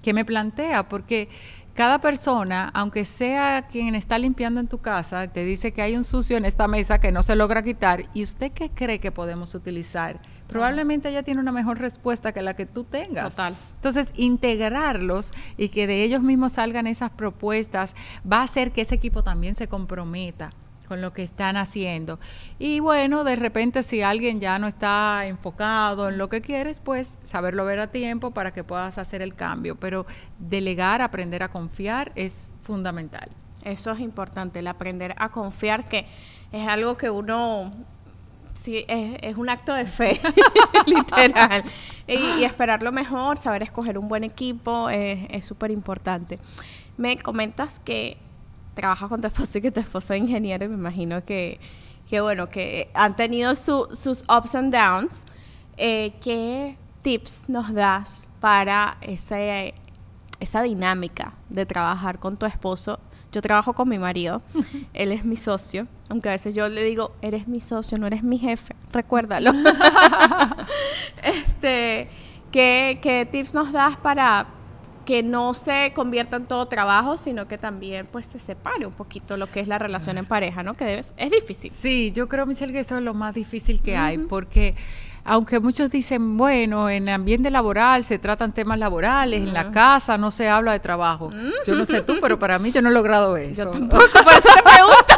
¿Qué 0.01 0.13
me 0.13 0.25
plantea? 0.25 0.87
Porque 0.87 1.29
cada 1.73 1.99
persona, 1.99 2.69
aunque 2.73 3.05
sea 3.05 3.67
quien 3.69 3.95
está 3.95 4.17
limpiando 4.17 4.59
en 4.59 4.67
tu 4.67 4.79
casa, 4.79 5.27
te 5.27 5.45
dice 5.45 5.71
que 5.71 5.81
hay 5.81 5.95
un 5.95 6.03
sucio 6.03 6.35
en 6.37 6.45
esta 6.45 6.67
mesa 6.67 6.99
que 6.99 7.11
no 7.11 7.23
se 7.23 7.35
logra 7.35 7.63
quitar, 7.63 8.03
¿y 8.13 8.23
usted 8.23 8.51
qué 8.51 8.69
cree 8.69 8.99
que 8.99 9.11
podemos 9.11 9.55
utilizar? 9.55 10.19
Probablemente 10.47 11.09
ella 11.09 11.23
tiene 11.23 11.39
una 11.39 11.51
mejor 11.51 11.79
respuesta 11.79 12.33
que 12.33 12.41
la 12.41 12.55
que 12.55 12.65
tú 12.65 12.83
tengas. 12.83 13.29
Total. 13.29 13.55
Entonces, 13.75 14.09
integrarlos 14.15 15.31
y 15.57 15.69
que 15.69 15.87
de 15.87 16.03
ellos 16.03 16.21
mismos 16.21 16.53
salgan 16.53 16.87
esas 16.87 17.11
propuestas 17.11 17.95
va 18.29 18.37
a 18.37 18.43
hacer 18.43 18.71
que 18.71 18.81
ese 18.81 18.95
equipo 18.95 19.23
también 19.23 19.55
se 19.55 19.67
comprometa 19.67 20.51
con 20.89 20.99
lo 21.01 21.13
que 21.13 21.23
están 21.23 21.55
haciendo. 21.55 22.19
Y 22.57 22.81
bueno, 22.81 23.23
de 23.23 23.37
repente 23.37 23.83
si 23.83 24.01
alguien 24.01 24.41
ya 24.41 24.57
no 24.59 24.67
está 24.67 25.27
enfocado 25.27 26.09
en 26.09 26.17
lo 26.17 26.27
que 26.27 26.41
quieres, 26.41 26.81
pues 26.81 27.17
saberlo 27.23 27.63
ver 27.63 27.79
a 27.79 27.87
tiempo 27.87 28.31
para 28.31 28.51
que 28.51 28.63
puedas 28.65 28.97
hacer 28.97 29.21
el 29.21 29.35
cambio. 29.35 29.75
Pero 29.75 30.07
delegar, 30.39 31.01
aprender 31.01 31.43
a 31.43 31.49
confiar 31.49 32.11
es 32.15 32.49
fundamental. 32.63 33.29
Eso 33.63 33.91
es 33.91 33.99
importante, 33.99 34.59
el 34.59 34.67
aprender 34.67 35.13
a 35.17 35.29
confiar, 35.29 35.87
que 35.87 36.07
es 36.51 36.67
algo 36.67 36.97
que 36.97 37.09
uno 37.09 37.71
sí, 38.55 38.83
es, 38.87 39.37
un 39.37 39.49
acto 39.49 39.73
de 39.75 39.85
fe, 39.85 40.19
literal. 40.87 41.63
Y, 42.07 42.43
esperar 42.43 42.81
lo 42.81 42.91
mejor, 42.91 43.37
saber 43.37 43.61
escoger 43.61 43.97
un 43.99 44.07
buen 44.07 44.23
equipo 44.23 44.89
es 44.89 45.45
súper 45.45 45.69
importante. 45.69 46.39
Me 46.97 47.17
comentas 47.17 47.79
que 47.79 48.17
trabajas 48.79 49.09
con 49.09 49.19
tu 49.19 49.27
esposo 49.27 49.57
y 49.57 49.61
que 49.61 49.71
tu 49.71 49.81
esposo 49.81 50.13
es 50.13 50.21
ingeniero 50.21 50.63
y 50.63 50.69
me 50.69 50.75
imagino 50.75 51.25
que, 51.25 51.59
que 52.09 52.21
bueno, 52.21 52.47
que 52.47 52.89
han 52.93 53.13
tenido 53.13 53.53
sus 53.55 54.23
ups 54.29 54.55
and 54.55 54.73
downs. 54.73 55.25
Eh, 55.75 56.13
¿Qué 56.21 56.77
tips 57.01 57.49
nos 57.49 57.73
das 57.73 58.29
para 58.39 58.97
ese, 59.01 59.73
esa 60.39 60.61
dinámica 60.61 61.33
de 61.49 61.65
trabajar 61.65 62.19
con 62.19 62.37
tu 62.37 62.45
esposo? 62.45 62.99
Yo 63.33 63.41
trabajo 63.41 63.73
con 63.73 63.89
mi 63.89 63.99
marido, 63.99 64.41
él 64.93 65.11
es 65.11 65.25
mi 65.25 65.35
socio, 65.35 65.85
aunque 66.09 66.29
a 66.29 66.31
veces 66.31 66.55
yo 66.55 66.69
le 66.69 66.83
digo, 66.83 67.11
eres 67.21 67.49
mi 67.49 67.59
socio, 67.59 67.97
no 67.97 68.07
eres 68.07 68.23
mi 68.23 68.37
jefe, 68.37 68.75
recuérdalo. 68.93 69.51
este, 71.23 72.09
¿qué, 72.51 72.99
¿Qué 73.01 73.27
tips 73.29 73.53
nos 73.53 73.73
das 73.73 73.97
para, 73.97 74.47
que 75.09 75.23
no 75.23 75.55
se 75.55 75.91
convierta 75.95 76.35
en 76.35 76.45
todo 76.45 76.67
trabajo, 76.67 77.17
sino 77.17 77.47
que 77.47 77.57
también 77.57 78.05
pues 78.11 78.27
se 78.27 78.37
separe 78.37 78.85
un 78.85 78.93
poquito 78.93 79.37
lo 79.37 79.49
que 79.49 79.59
es 79.59 79.67
la 79.67 79.79
relación 79.79 80.19
en 80.19 80.27
pareja, 80.27 80.61
¿no? 80.61 80.75
Que 80.75 80.85
debes, 80.85 81.15
es 81.17 81.31
difícil. 81.31 81.71
Sí, 81.81 82.11
yo 82.13 82.29
creo, 82.29 82.45
Michelle, 82.45 82.71
que 82.71 82.81
eso 82.81 82.95
es 82.95 83.01
lo 83.01 83.15
más 83.15 83.33
difícil 83.33 83.81
que 83.81 83.97
hay, 83.97 84.19
porque 84.19 84.75
aunque 85.25 85.59
muchos 85.59 85.89
dicen, 85.89 86.37
bueno, 86.37 86.91
en 86.91 87.07
el 87.07 87.15
ambiente 87.15 87.49
laboral 87.49 88.05
se 88.05 88.19
tratan 88.19 88.51
temas 88.51 88.77
laborales, 88.77 89.41
en 89.41 89.51
la 89.51 89.71
casa 89.71 90.19
no 90.19 90.29
se 90.29 90.47
habla 90.47 90.73
de 90.73 90.79
trabajo. 90.79 91.31
Yo 91.65 91.73
no 91.73 91.85
sé 91.85 92.01
tú, 92.01 92.17
pero 92.21 92.37
para 92.37 92.59
mí 92.59 92.71
yo 92.71 92.83
no 92.83 92.89
he 92.89 92.93
logrado 92.93 93.35
eso. 93.35 93.63
Yo 93.63 93.71
tampoco, 93.71 94.05
por 94.11 94.33
eso 94.33 94.49
te 94.55 94.61
pregunto. 94.69 95.15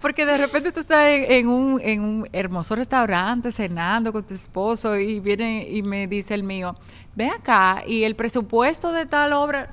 Porque 0.00 0.24
de 0.24 0.38
repente 0.38 0.72
tú 0.72 0.80
estás 0.80 1.06
en, 1.08 1.48
un, 1.48 1.80
en 1.82 2.00
un 2.00 2.28
hermoso 2.32 2.74
restaurante 2.74 3.52
cenando 3.52 4.12
con 4.12 4.26
tu 4.26 4.34
esposo 4.34 4.96
y 4.98 5.20
viene 5.20 5.66
y 5.68 5.82
me 5.82 6.06
dice 6.06 6.34
el 6.34 6.42
mío, 6.42 6.76
ve 7.14 7.28
acá 7.28 7.82
y 7.86 8.04
el 8.04 8.16
presupuesto 8.16 8.92
de 8.92 9.06
tal 9.06 9.32
obra. 9.32 9.68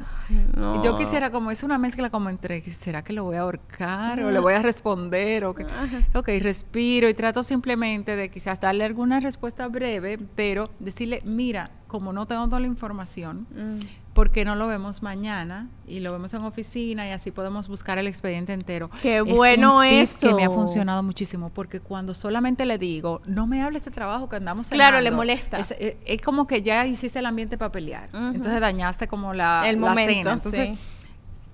Yo 0.84 0.98
quisiera, 0.98 1.32
como 1.32 1.52
es 1.52 1.64
una 1.64 1.78
mezcla 1.78 2.10
como 2.10 2.30
entre, 2.30 2.62
¿será 2.62 3.02
que 3.02 3.14
lo 3.14 3.24
voy 3.24 3.38
a 3.38 3.42
ahorcar 3.42 4.22
o 4.22 4.30
le 4.30 4.40
voy 4.40 4.54
a 4.54 4.62
responder? 4.62 5.46
O 5.46 5.56
que, 5.56 5.66
ok, 6.14 6.30
respiro 6.42 7.08
y 7.08 7.14
trato 7.14 7.44
simplemente 7.44 8.18
de 8.18 8.30
quizás 8.30 8.60
darle 8.60 8.84
alguna 8.84 9.22
respuesta 9.22 9.68
breve, 9.70 10.20
pero 10.36 10.70
decirle, 10.80 11.22
mira, 11.24 11.72
como 11.88 12.12
no 12.12 12.26
tengo 12.26 12.46
toda 12.48 12.60
la 12.60 12.68
información, 12.68 13.48
mm. 13.52 13.80
¿Por 14.18 14.32
qué 14.32 14.44
no 14.46 14.56
lo 14.56 14.66
vemos 14.66 15.04
mañana 15.04 15.70
y 15.86 16.00
lo 16.00 16.12
vemos 16.12 16.34
en 16.34 16.42
oficina 16.42 17.08
y 17.08 17.12
así 17.12 17.30
podemos 17.30 17.68
buscar 17.68 18.00
el 18.00 18.08
expediente 18.08 18.52
entero? 18.52 18.90
Qué 19.04 19.22
bueno 19.22 19.84
eso. 19.84 20.28
que 20.28 20.34
me 20.34 20.44
ha 20.44 20.50
funcionado 20.50 21.04
muchísimo 21.04 21.52
porque 21.52 21.82
cuando 21.82 22.16
solamente 22.16 22.66
le 22.66 22.80
digo, 22.80 23.22
no 23.28 23.46
me 23.46 23.62
hable 23.62 23.78
este 23.78 23.92
trabajo 23.92 24.28
que 24.28 24.38
andamos 24.38 24.70
Claro, 24.70 25.00
le 25.02 25.12
molesta. 25.12 25.60
Eh, 25.78 26.00
es, 26.04 26.20
como 26.24 26.48
que 26.48 26.64
ya 26.64 26.84
hiciste 26.88 27.20
el 27.20 27.28
ambiente 27.28 27.60
para 27.60 27.72
pelear. 27.72 28.10
Entonces 28.12 28.60
dañaste 28.60 29.08
como 29.08 29.36
la, 29.36 29.70
el 29.70 29.78
momento, 29.78 30.32
Entonces, 30.32 30.80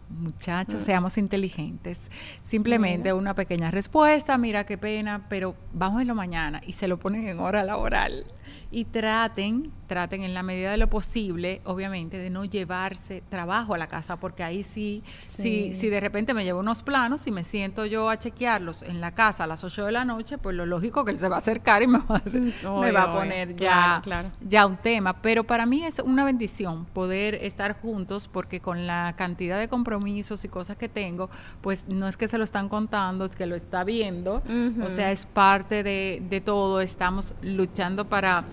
muchachos, 0.09 0.83
seamos 0.85 1.17
inteligentes. 1.17 2.09
Simplemente 2.45 3.11
una 3.11 3.33
pequeña 3.33 3.71
respuesta, 3.71 4.37
mira 4.37 4.65
qué 4.65 4.77
pena, 4.77 5.25
pero 5.27 5.53
vamos 5.73 6.01
en 6.01 6.07
lo 6.07 6.15
mañana 6.15 6.61
y 6.65 6.71
se 6.71 6.87
lo 6.87 6.97
ponen 6.97 7.27
en 7.27 7.41
hora 7.41 7.61
laboral 7.65 8.25
y 8.73 8.85
traten, 8.85 9.71
traten 9.85 10.23
en 10.23 10.33
la 10.33 10.41
medida 10.41 10.71
de 10.71 10.77
lo 10.77 10.89
posible, 10.89 11.61
obviamente, 11.63 12.17
de 12.17 12.31
no 12.31 12.43
llevarse 12.43 13.21
trabajo 13.29 13.75
a 13.75 13.77
la 13.77 13.85
casa, 13.85 14.17
porque 14.17 14.41
ahí 14.41 14.63
sí, 14.63 15.03
sí. 15.23 15.75
Si, 15.75 15.89
de 15.89 15.99
repente 15.99 16.33
me 16.33 16.43
llevo 16.43 16.59
unos 16.59 16.81
planos 16.81 17.27
y 17.27 17.31
me 17.31 17.43
siento 17.43 17.85
yo 17.85 18.09
a 18.09 18.17
chequearlos 18.17 18.81
en 18.81 18.99
la 18.99 19.13
casa 19.13 19.43
a 19.43 19.47
las 19.47 19.63
8 19.63 19.85
de 19.85 19.91
la 19.91 20.05
noche, 20.05 20.39
pues 20.39 20.55
lo 20.55 20.65
lógico 20.65 21.05
que 21.05 21.11
él 21.11 21.19
se 21.19 21.29
va 21.29 21.35
a 21.35 21.39
acercar 21.39 21.83
y 21.83 21.87
me 21.87 21.99
va, 21.99 23.03
a 23.03 23.13
poner 23.13 23.55
ya, 23.55 24.01
ya 24.41 24.65
un 24.65 24.77
tema. 24.77 25.13
Pero 25.21 25.43
para 25.43 25.67
mí 25.67 25.85
es 25.85 25.99
una 25.99 26.25
bendición 26.25 26.85
poder 26.85 27.35
estar 27.35 27.79
juntos 27.79 28.27
porque 28.27 28.59
con 28.59 28.87
la 28.87 29.13
cantidad 29.15 29.59
de 29.59 29.67
compromisos 29.67 30.43
y 30.45 30.47
cosas 30.47 30.77
que 30.77 30.89
tengo, 30.89 31.29
pues 31.61 31.87
no 31.89 32.07
es 32.07 32.17
que 32.17 32.27
se 32.27 32.39
lo 32.39 32.43
están 32.43 32.69
contando, 32.69 33.23
es 33.23 33.35
que 33.35 33.45
lo 33.45 33.55
está 33.55 33.83
viendo. 33.83 34.41
O 34.83 34.89
sea, 34.89 35.11
es 35.11 35.27
parte 35.27 35.83
de, 35.83 36.23
de 36.27 36.41
todo. 36.41 36.81
Estamos 36.81 37.35
luchando 37.43 38.05
para 38.05 38.43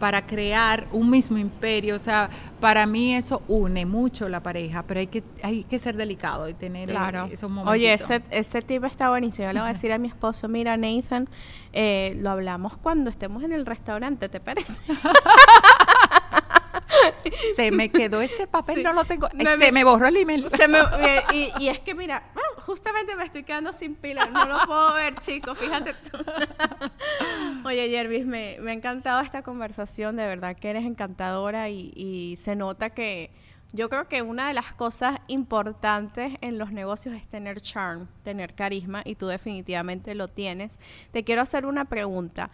para 0.00 0.26
crear 0.26 0.88
un 0.90 1.08
mismo 1.10 1.38
imperio. 1.38 1.94
O 1.94 1.98
sea, 2.00 2.28
para 2.58 2.86
mí 2.86 3.14
eso 3.14 3.42
une 3.46 3.86
mucho 3.86 4.28
la 4.28 4.42
pareja, 4.42 4.82
pero 4.82 4.98
hay 4.98 5.06
que, 5.06 5.22
hay 5.42 5.62
que 5.62 5.78
ser 5.78 5.96
delicado 5.96 6.48
y 6.48 6.54
tener 6.54 6.88
claro. 6.88 7.28
esos 7.30 7.48
momentos. 7.48 7.72
Oye, 7.72 7.92
ese, 7.92 8.22
ese 8.30 8.62
tipo 8.62 8.86
está 8.86 9.10
buenísimo. 9.10 9.46
Yo 9.46 9.52
le 9.52 9.60
voy 9.60 9.68
a 9.68 9.72
decir 9.72 9.92
a 9.92 9.98
mi 9.98 10.08
esposo, 10.08 10.48
mira, 10.48 10.76
Nathan, 10.76 11.28
eh, 11.72 12.16
lo 12.20 12.30
hablamos 12.30 12.76
cuando 12.78 13.10
estemos 13.10 13.44
en 13.44 13.52
el 13.52 13.66
restaurante, 13.66 14.28
¿te 14.28 14.40
parece? 14.40 14.72
se 17.56 17.70
me 17.70 17.90
quedó 17.90 18.20
ese 18.20 18.46
papel, 18.46 18.82
no 18.82 18.92
lo 18.92 19.04
tengo. 19.04 19.28
se 19.28 19.72
me, 19.72 19.84
borró 19.84 20.06
el 20.08 20.16
email. 20.16 20.46
y, 21.32 21.68
es 21.68 21.80
que 21.80 21.94
mira, 21.94 22.22
justamente 22.58 23.14
me 23.16 23.24
estoy 23.24 23.42
quedando 23.42 23.72
sin 23.72 23.94
pila, 23.94 24.26
no 24.26 24.46
lo 24.46 24.58
puedo 24.66 24.94
ver, 24.94 25.14
chicos, 25.16 25.58
fíjate 25.58 25.94
tú. 25.94 26.18
Oye, 27.64 27.88
Jervis, 27.88 28.26
me, 28.26 28.58
me, 28.60 28.70
ha 28.70 28.74
encantado 28.74 29.20
esta 29.20 29.42
conversación, 29.42 30.16
de 30.16 30.26
verdad 30.26 30.56
que 30.56 30.70
eres 30.70 30.84
encantadora 30.84 31.68
y, 31.68 31.92
y 31.94 32.36
se 32.36 32.56
nota 32.56 32.90
que 32.90 33.30
yo 33.72 33.88
creo 33.88 34.08
que 34.08 34.22
una 34.22 34.48
de 34.48 34.54
las 34.54 34.74
cosas 34.74 35.20
importantes 35.28 36.32
en 36.40 36.58
los 36.58 36.72
negocios 36.72 37.14
es 37.14 37.28
tener 37.28 37.60
charm, 37.60 38.08
tener 38.24 38.54
carisma 38.54 39.02
y 39.04 39.14
tú 39.14 39.28
definitivamente 39.28 40.14
lo 40.16 40.26
tienes. 40.26 40.72
Te 41.12 41.22
quiero 41.22 41.42
hacer 41.42 41.66
una 41.66 41.84
pregunta. 41.84 42.50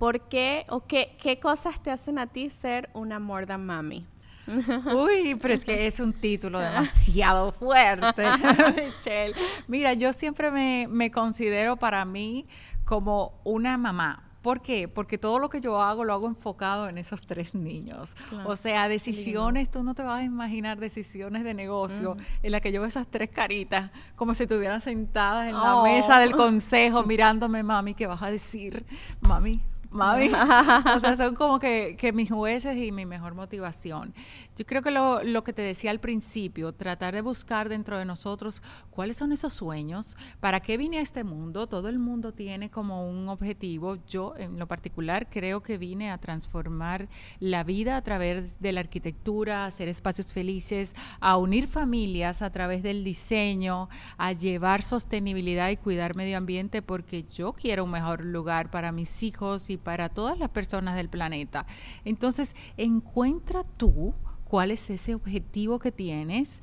¿Por 0.00 0.28
qué 0.28 0.64
o 0.70 0.86
qué, 0.86 1.14
qué 1.20 1.38
cosas 1.38 1.82
te 1.82 1.90
hacen 1.90 2.18
a 2.18 2.26
ti 2.26 2.48
ser 2.48 2.88
una 2.94 3.18
more 3.18 3.44
than 3.44 3.66
mami? 3.66 4.06
Uy, 4.96 5.34
pero 5.34 5.52
es 5.52 5.62
que 5.62 5.86
es 5.86 6.00
un 6.00 6.14
título 6.14 6.58
demasiado 6.58 7.52
fuerte, 7.52 8.24
Michelle. 8.76 9.34
Mira, 9.68 9.92
yo 9.92 10.14
siempre 10.14 10.50
me, 10.50 10.86
me 10.88 11.10
considero 11.10 11.76
para 11.76 12.06
mí 12.06 12.46
como 12.86 13.42
una 13.44 13.76
mamá, 13.76 14.24
¿Por 14.40 14.62
qué? 14.62 14.88
Porque 14.88 15.18
todo 15.18 15.38
lo 15.38 15.50
que 15.50 15.60
yo 15.60 15.82
hago 15.82 16.02
lo 16.02 16.14
hago 16.14 16.26
enfocado 16.26 16.88
en 16.88 16.96
esos 16.96 17.26
tres 17.26 17.54
niños. 17.54 18.16
o 18.46 18.56
sea, 18.56 18.88
decisiones, 18.88 19.70
tú 19.70 19.82
no 19.82 19.94
te 19.94 20.02
vas 20.02 20.20
a 20.20 20.24
imaginar 20.24 20.78
decisiones 20.78 21.44
de 21.44 21.52
negocio 21.52 22.16
en 22.42 22.52
las 22.52 22.62
que 22.62 22.72
yo 22.72 22.80
veo 22.80 22.88
esas 22.88 23.06
tres 23.06 23.28
caritas 23.28 23.90
como 24.16 24.32
si 24.32 24.44
estuvieran 24.44 24.80
sentadas 24.80 25.48
en 25.48 25.52
la 25.52 25.82
mesa 25.82 26.18
del 26.20 26.32
oh. 26.32 26.38
consejo 26.38 27.04
mirándome, 27.04 27.62
mami, 27.62 27.92
¿qué 27.92 28.06
vas 28.06 28.22
a 28.22 28.30
decir? 28.30 28.86
Mami, 29.20 29.60
mami. 29.90 30.28
o 30.96 31.00
sea, 31.00 31.16
son 31.16 31.34
como 31.34 31.58
que, 31.58 31.96
mis 32.14 32.30
jueces 32.30 32.76
y 32.76 32.92
mi 32.92 33.06
mejor 33.06 33.34
motivación. 33.34 34.14
Yo 34.56 34.66
creo 34.66 34.82
que 34.82 34.90
lo, 34.90 35.22
lo, 35.22 35.44
que 35.44 35.52
te 35.52 35.62
decía 35.62 35.90
al 35.90 36.00
principio, 36.00 36.72
tratar 36.72 37.14
de 37.14 37.22
buscar 37.22 37.68
dentro 37.68 37.98
de 37.98 38.04
nosotros 38.04 38.62
cuáles 38.90 39.16
son 39.16 39.32
esos 39.32 39.52
sueños, 39.52 40.16
para 40.40 40.60
qué 40.60 40.76
vine 40.76 40.98
a 40.98 41.02
este 41.02 41.24
mundo. 41.24 41.66
Todo 41.66 41.88
el 41.88 41.98
mundo 41.98 42.32
tiene 42.32 42.70
como 42.70 43.08
un 43.08 43.28
objetivo. 43.28 43.96
Yo, 44.06 44.34
en 44.36 44.58
lo 44.58 44.66
particular, 44.66 45.28
creo 45.30 45.62
que 45.62 45.78
vine 45.78 46.10
a 46.10 46.18
transformar 46.18 47.08
la 47.38 47.64
vida 47.64 47.96
a 47.96 48.02
través 48.02 48.60
de 48.60 48.72
la 48.72 48.80
arquitectura, 48.80 49.64
a 49.64 49.66
hacer 49.66 49.88
espacios 49.88 50.32
felices, 50.32 50.94
a 51.20 51.36
unir 51.36 51.68
familias 51.68 52.42
a 52.42 52.50
través 52.50 52.82
del 52.82 53.04
diseño, 53.04 53.88
a 54.16 54.32
llevar 54.32 54.82
sostenibilidad 54.82 55.70
y 55.70 55.76
cuidar 55.76 56.16
medio 56.16 56.36
ambiente, 56.36 56.82
porque 56.82 57.24
yo 57.32 57.52
quiero 57.52 57.84
un 57.84 57.90
mejor 57.90 58.24
lugar 58.24 58.70
para 58.70 58.92
mis 58.92 59.22
hijos 59.22 59.70
y 59.70 59.76
para 59.80 60.08
todas 60.08 60.38
las 60.38 60.50
personas 60.50 60.96
del 60.96 61.08
planeta. 61.08 61.66
Entonces, 62.04 62.54
encuentra 62.76 63.62
tú 63.76 64.14
cuál 64.44 64.70
es 64.70 64.90
ese 64.90 65.14
objetivo 65.14 65.78
que 65.78 65.92
tienes, 65.92 66.60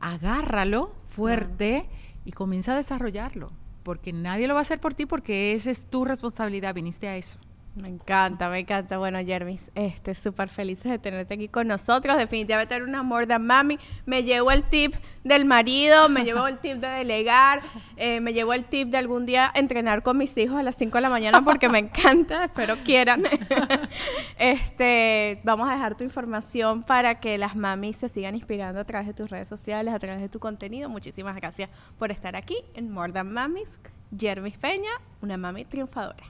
agárralo 0.00 0.94
fuerte 1.08 1.88
y 2.24 2.32
comienza 2.32 2.72
a 2.72 2.76
desarrollarlo, 2.76 3.52
porque 3.82 4.12
nadie 4.12 4.48
lo 4.48 4.54
va 4.54 4.60
a 4.60 4.62
hacer 4.62 4.80
por 4.80 4.94
ti 4.94 5.06
porque 5.06 5.52
esa 5.52 5.70
es 5.70 5.86
tu 5.86 6.04
responsabilidad, 6.04 6.74
viniste 6.74 7.08
a 7.08 7.16
eso. 7.16 7.38
Me 7.74 7.88
encanta, 7.88 8.50
me 8.50 8.58
encanta. 8.58 8.98
Bueno, 8.98 9.18
Jermis, 9.24 9.70
este, 9.74 10.14
súper 10.14 10.50
felices 10.50 10.90
de 10.90 10.98
tenerte 10.98 11.34
aquí 11.34 11.48
con 11.48 11.68
nosotros. 11.68 12.18
Definitivamente 12.18 12.74
eres 12.74 12.86
una 12.86 12.98
amor 12.98 13.26
de 13.26 13.38
mami. 13.38 13.78
Me 14.04 14.24
llevo 14.24 14.50
el 14.50 14.62
tip 14.64 14.94
del 15.24 15.46
marido, 15.46 16.10
me 16.10 16.22
llevo 16.24 16.46
el 16.46 16.58
tip 16.58 16.74
de 16.78 16.88
delegar, 16.88 17.62
eh, 17.96 18.20
me 18.20 18.34
llevo 18.34 18.52
el 18.52 18.66
tip 18.66 18.88
de 18.88 18.98
algún 18.98 19.24
día 19.24 19.50
entrenar 19.54 20.02
con 20.02 20.18
mis 20.18 20.36
hijos 20.36 20.58
a 20.58 20.62
las 20.62 20.76
5 20.76 20.98
de 20.98 21.02
la 21.02 21.08
mañana 21.08 21.42
porque 21.42 21.70
me 21.70 21.78
encanta, 21.78 22.44
espero 22.44 22.76
quieran. 22.84 23.22
este, 24.38 25.40
vamos 25.42 25.66
a 25.70 25.72
dejar 25.72 25.96
tu 25.96 26.04
información 26.04 26.82
para 26.82 27.20
que 27.20 27.38
las 27.38 27.56
mamis 27.56 27.96
se 27.96 28.10
sigan 28.10 28.34
inspirando 28.34 28.80
a 28.80 28.84
través 28.84 29.08
de 29.08 29.14
tus 29.14 29.30
redes 29.30 29.48
sociales, 29.48 29.94
a 29.94 29.98
través 29.98 30.20
de 30.20 30.28
tu 30.28 30.40
contenido. 30.40 30.90
Muchísimas 30.90 31.36
gracias 31.36 31.70
por 31.98 32.10
estar 32.10 32.36
aquí 32.36 32.58
en 32.74 32.90
More 32.90 33.12
Than 33.12 33.32
Mamis. 33.32 33.80
Jermis 34.16 34.58
Peña, 34.58 34.90
una 35.20 35.36
mami 35.36 35.64
triunfadora. 35.64 36.24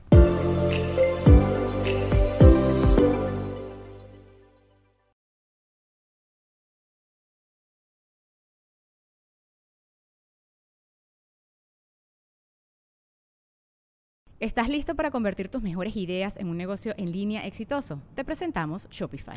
¿Estás 14.39 14.69
listo 14.69 14.97
para 14.97 15.13
convertir 15.13 15.49
tus 15.49 15.63
mejores 15.63 15.95
ideas 15.95 16.37
en 16.37 16.49
un 16.49 16.57
negocio 16.57 16.95
en 16.97 17.13
línea 17.13 17.47
exitoso? 17.47 18.03
Te 18.17 18.25
presentamos 18.25 18.89
Shopify. 18.91 19.37